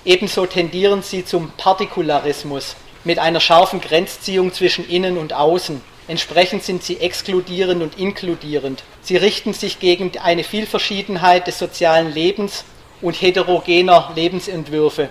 [0.06, 5.82] Ebenso tendieren sie zum Partikularismus mit einer scharfen Grenzziehung zwischen innen und außen.
[6.08, 8.84] Entsprechend sind sie exkludierend und inkludierend.
[9.02, 12.66] Sie richten sich gegen eine Vielverschiedenheit des sozialen Lebens
[13.02, 15.10] und heterogener Lebensentwürfe,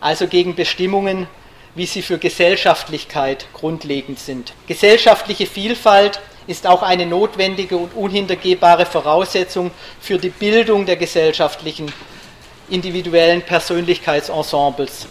[0.00, 1.28] also gegen Bestimmungen,
[1.74, 4.52] wie sie für Gesellschaftlichkeit grundlegend sind.
[4.66, 9.70] Gesellschaftliche Vielfalt ist auch eine notwendige und unhintergehbare Voraussetzung
[10.00, 11.92] für die Bildung der gesellschaftlichen
[12.68, 15.06] individuellen Persönlichkeitsensembles.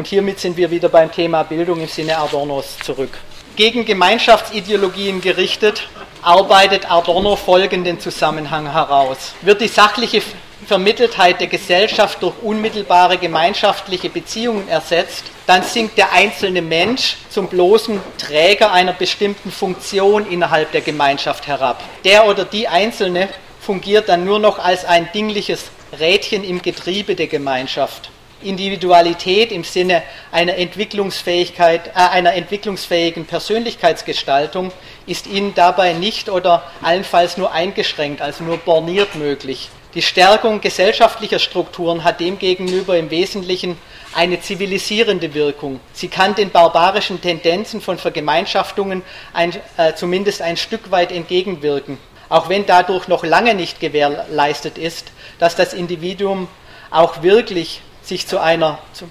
[0.00, 3.18] Und hiermit sind wir wieder beim Thema Bildung im Sinne Adornos zurück.
[3.54, 5.90] Gegen Gemeinschaftsideologien gerichtet
[6.22, 9.34] arbeitet Adorno folgenden Zusammenhang heraus.
[9.42, 10.22] Wird die sachliche
[10.66, 18.00] Vermitteltheit der Gesellschaft durch unmittelbare gemeinschaftliche Beziehungen ersetzt, dann sinkt der einzelne Mensch zum bloßen
[18.16, 21.84] Träger einer bestimmten Funktion innerhalb der Gemeinschaft herab.
[22.04, 23.28] Der oder die Einzelne
[23.60, 25.64] fungiert dann nur noch als ein dingliches
[25.98, 28.10] Rädchen im Getriebe der Gemeinschaft.
[28.42, 34.72] Individualität im Sinne einer, Entwicklungsfähigkeit, äh, einer entwicklungsfähigen Persönlichkeitsgestaltung
[35.06, 39.68] ist ihnen dabei nicht oder allenfalls nur eingeschränkt, also nur borniert möglich.
[39.94, 43.76] Die Stärkung gesellschaftlicher Strukturen hat demgegenüber im Wesentlichen
[44.14, 45.80] eine zivilisierende Wirkung.
[45.92, 52.48] Sie kann den barbarischen Tendenzen von Vergemeinschaftungen ein, äh, zumindest ein Stück weit entgegenwirken, auch
[52.48, 55.10] wenn dadurch noch lange nicht gewährleistet ist,
[55.40, 56.46] dass das Individuum
[56.90, 59.10] auch wirklich sich zu einer, zum,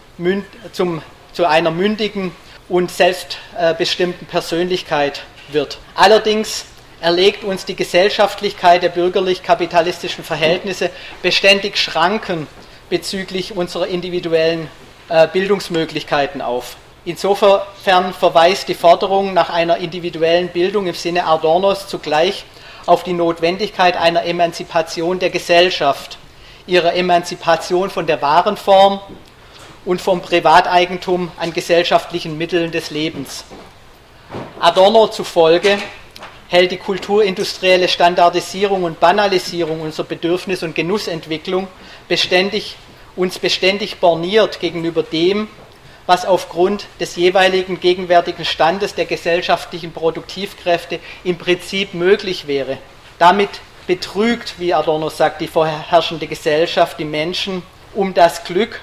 [0.74, 2.34] zum, zu einer mündigen
[2.68, 5.80] und selbstbestimmten Persönlichkeit wird.
[5.96, 6.66] Allerdings
[7.00, 10.90] erlegt uns die Gesellschaftlichkeit der bürgerlich-kapitalistischen Verhältnisse
[11.22, 12.46] beständig Schranken
[12.90, 14.68] bezüglich unserer individuellen
[15.08, 16.76] äh, Bildungsmöglichkeiten auf.
[17.06, 22.44] Insofern verweist die Forderung nach einer individuellen Bildung im Sinne Adornos zugleich
[22.86, 26.18] auf die Notwendigkeit einer Emanzipation der Gesellschaft,
[26.70, 29.00] ihrer Emanzipation von der wahren Form
[29.86, 33.44] und vom Privateigentum an gesellschaftlichen Mitteln des Lebens.
[34.60, 35.80] Adorno zufolge
[36.48, 41.68] hält die kulturindustrielle Standardisierung und Banalisierung unserer Bedürfnis- und Genussentwicklung
[42.08, 42.76] beständig,
[43.16, 45.48] uns beständig borniert gegenüber dem,
[46.06, 52.78] was aufgrund des jeweiligen gegenwärtigen Standes der gesellschaftlichen Produktivkräfte im Prinzip möglich wäre.
[53.20, 53.50] Damit
[53.90, 57.64] betrügt, wie Adorno sagt, die vorherrschende Gesellschaft die Menschen
[57.96, 58.82] um das Glück,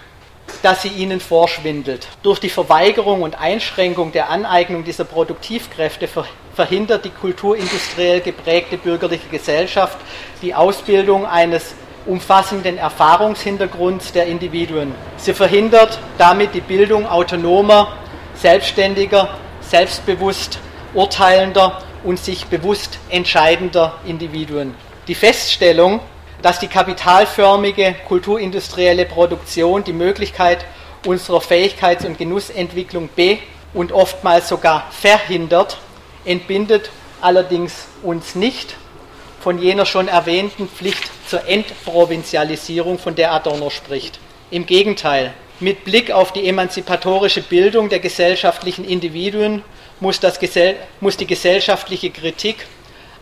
[0.65, 2.09] das sie ihnen vorschwindelt.
[2.25, 6.09] Durch die Verweigerung und Einschränkung der Aneignung dieser Produktivkräfte
[6.53, 9.97] verhindert die kulturindustriell geprägte bürgerliche Gesellschaft
[10.43, 14.93] die Ausbildung eines umfassenden Erfahrungshintergrunds der Individuen.
[15.19, 17.97] Sie verhindert damit die Bildung autonomer,
[18.35, 19.29] selbstständiger,
[19.61, 20.59] selbstbewusst
[20.95, 24.75] urteilender und sich bewusst entscheidender Individuen.
[25.09, 26.01] Die Feststellung,
[26.43, 30.65] dass die kapitalförmige kulturindustrielle Produktion die Möglichkeit
[31.07, 33.39] unserer Fähigkeits- und Genussentwicklung be-
[33.73, 35.79] und oftmals sogar verhindert,
[36.25, 36.91] entbindet
[37.21, 38.75] allerdings uns nicht
[39.41, 44.19] von jener schon erwähnten Pflicht zur Entprovinzialisierung, von der Adorno spricht.
[44.51, 49.63] Im Gegenteil, mit Blick auf die emanzipatorische Bildung der gesellschaftlichen Individuen
[50.01, 52.67] muss, Gesell muss die gesellschaftliche Kritik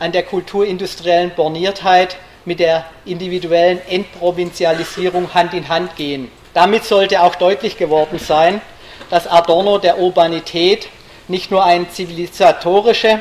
[0.04, 6.30] an der kulturindustriellen Borniertheit mit der individuellen Entprovinzialisierung Hand in Hand gehen.
[6.52, 8.60] Damit sollte auch deutlich geworden sein,
[9.08, 10.88] dass Adorno der Urbanität
[11.26, 13.18] nicht nur eine zivilisatorische,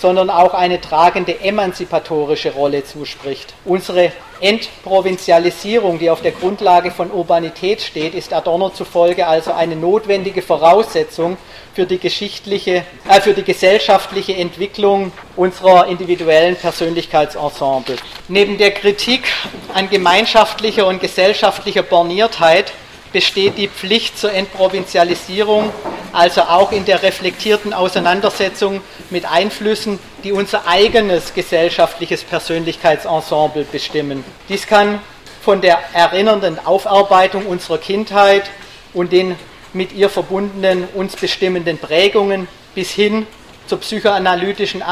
[0.00, 3.54] sondern auch eine tragende emanzipatorische Rolle zuspricht.
[3.64, 10.42] Unsere Entprovinzialisierung, die auf der Grundlage von Urbanität steht, ist Adorno zufolge also eine notwendige
[10.42, 11.38] Voraussetzung
[11.74, 17.96] für die geschichtliche, äh, für die gesellschaftliche Entwicklung unserer individuellen Persönlichkeitsensemble.
[18.28, 19.24] Neben der Kritik
[19.72, 22.72] an gemeinschaftlicher und gesellschaftlicher Borniertheit
[23.12, 25.72] besteht die Pflicht zur Entprovinzialisierung,
[26.16, 34.24] also auch in der reflektierten Auseinandersetzung mit Einflüssen, die unser eigenes gesellschaftliches Persönlichkeitsensemble bestimmen.
[34.48, 35.00] Dies kann
[35.42, 38.50] von der erinnernden Aufarbeitung unserer Kindheit
[38.94, 39.36] und den
[39.74, 43.26] mit ihr verbundenen, uns bestimmenden Prägungen bis hin
[43.66, 44.82] zur psychoanalytischen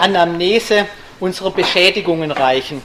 [0.00, 0.86] Anamnese
[1.18, 2.82] unserer Beschädigungen reichen.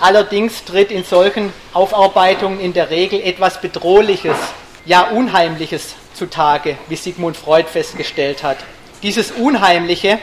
[0.00, 4.36] Allerdings tritt in solchen Aufarbeitungen in der Regel etwas Bedrohliches,
[4.86, 8.58] ja Unheimliches zutage, wie Sigmund Freud festgestellt hat.
[9.02, 10.18] Dieses Unheimliche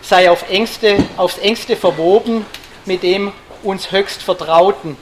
[0.00, 2.46] sei auf engste, aufs engste verwoben
[2.86, 3.32] mit dem
[3.62, 4.96] uns höchst Vertrauten,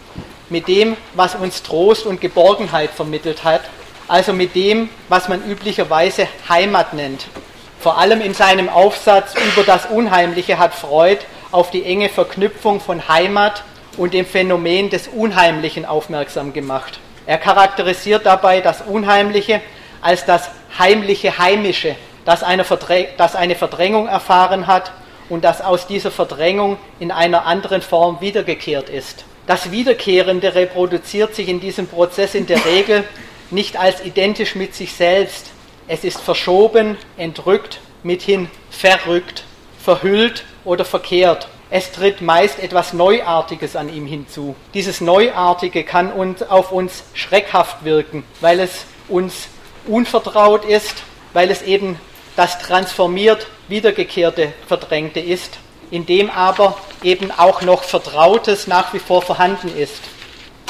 [0.49, 3.63] mit dem, was uns Trost und Geborgenheit vermittelt hat,
[4.09, 7.27] also mit dem, was man üblicherweise Heimat nennt.
[7.79, 11.21] Vor allem in seinem Aufsatz über das Unheimliche hat Freud
[11.53, 13.63] auf die enge Verknüpfung von Heimat
[13.97, 16.99] und dem Phänomen des Unheimlichen aufmerksam gemacht.
[17.27, 19.61] Er charakterisiert dabei das Unheimliche
[20.01, 22.65] als das heimliche Heimische, das eine,
[23.17, 24.93] das eine Verdrängung erfahren hat
[25.29, 29.25] und das aus dieser Verdrängung in einer anderen Form wiedergekehrt ist.
[29.47, 33.05] Das Wiederkehrende reproduziert sich in diesem Prozess in der Regel
[33.51, 35.47] nicht als identisch mit sich selbst.
[35.87, 39.45] Es ist verschoben, entrückt, mithin verrückt,
[39.83, 41.49] verhüllt oder verkehrt.
[41.71, 44.55] Es tritt meist etwas Neuartiges an ihm hinzu.
[44.75, 49.49] Dieses Neuartige kann uns, auf uns schreckhaft wirken, weil es uns
[49.89, 51.99] unvertraut ist, weil es eben
[52.37, 55.59] das transformiert Wiedergekehrte Verdrängte ist,
[55.91, 60.01] in dem aber eben auch noch Vertrautes nach wie vor vorhanden ist.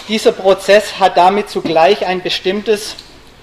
[0.09, 2.97] Dieser Prozess hat damit zugleich ein bestimmtes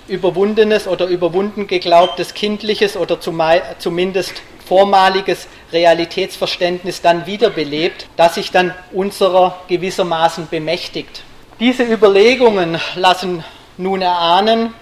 [0.08, 4.34] überwundenes oder überwunden geglaubtes kindliches oder zumindest
[4.68, 11.24] vormaliges Realitätsverständnis dann wiederbelebt, das sich dann unserer gewissermaßen bemächtigt.
[11.60, 13.44] Diese Überlegungen lassen
[13.78, 14.74] nun erahnen,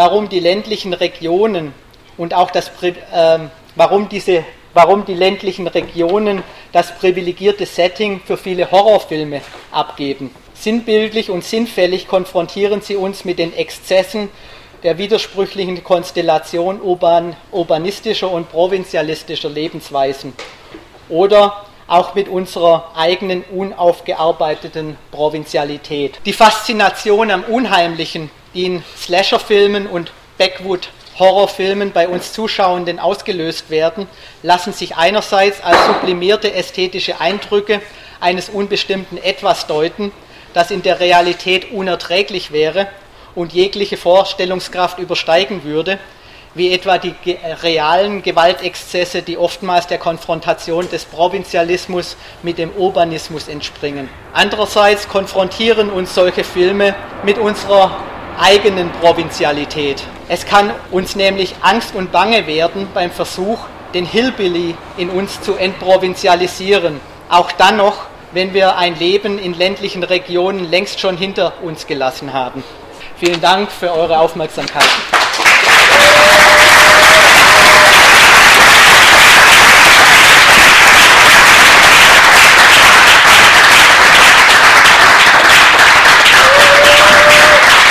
[0.00, 1.74] warum die ländlichen Regionen
[2.16, 3.38] und auch das, äh,
[3.76, 6.42] warum, diese, warum die ländlichen Regionen
[6.72, 10.34] das privilegierte Setting für viele Horrorfilme abgeben.
[10.54, 14.30] Sinnbildlich und sinnfällig konfrontieren sie uns mit den Exzessen
[14.82, 20.32] der widersprüchlichen Konstellation urban, urbanistischer und provinzialistischer Lebensweisen
[21.10, 26.20] oder auch mit unserer eigenen unaufgearbeiteten Provinzialität.
[26.24, 34.08] Die Faszination am Unheimlichen, die in Slasherfilmen und Backwood-Horrorfilmen bei uns Zuschauenden ausgelöst werden,
[34.42, 37.80] lassen sich einerseits als sublimierte ästhetische Eindrücke
[38.20, 40.12] eines unbestimmten Etwas deuten,
[40.54, 42.88] das in der Realität unerträglich wäre
[43.34, 45.98] und jegliche Vorstellungskraft übersteigen würde,
[46.54, 47.14] wie etwa die
[47.62, 54.08] realen Gewaltexzesse, die oftmals der Konfrontation des Provinzialismus mit dem Urbanismus entspringen.
[54.32, 57.96] Andererseits konfrontieren uns solche Filme mit unserer
[58.40, 60.02] eigenen Provinzialität.
[60.28, 63.58] Es kann uns nämlich Angst und Bange werden beim Versuch,
[63.92, 70.02] den Hillbilly in uns zu entprovinzialisieren, auch dann noch, wenn wir ein Leben in ländlichen
[70.02, 72.64] Regionen längst schon hinter uns gelassen haben.
[73.18, 74.88] Vielen Dank für eure Aufmerksamkeit.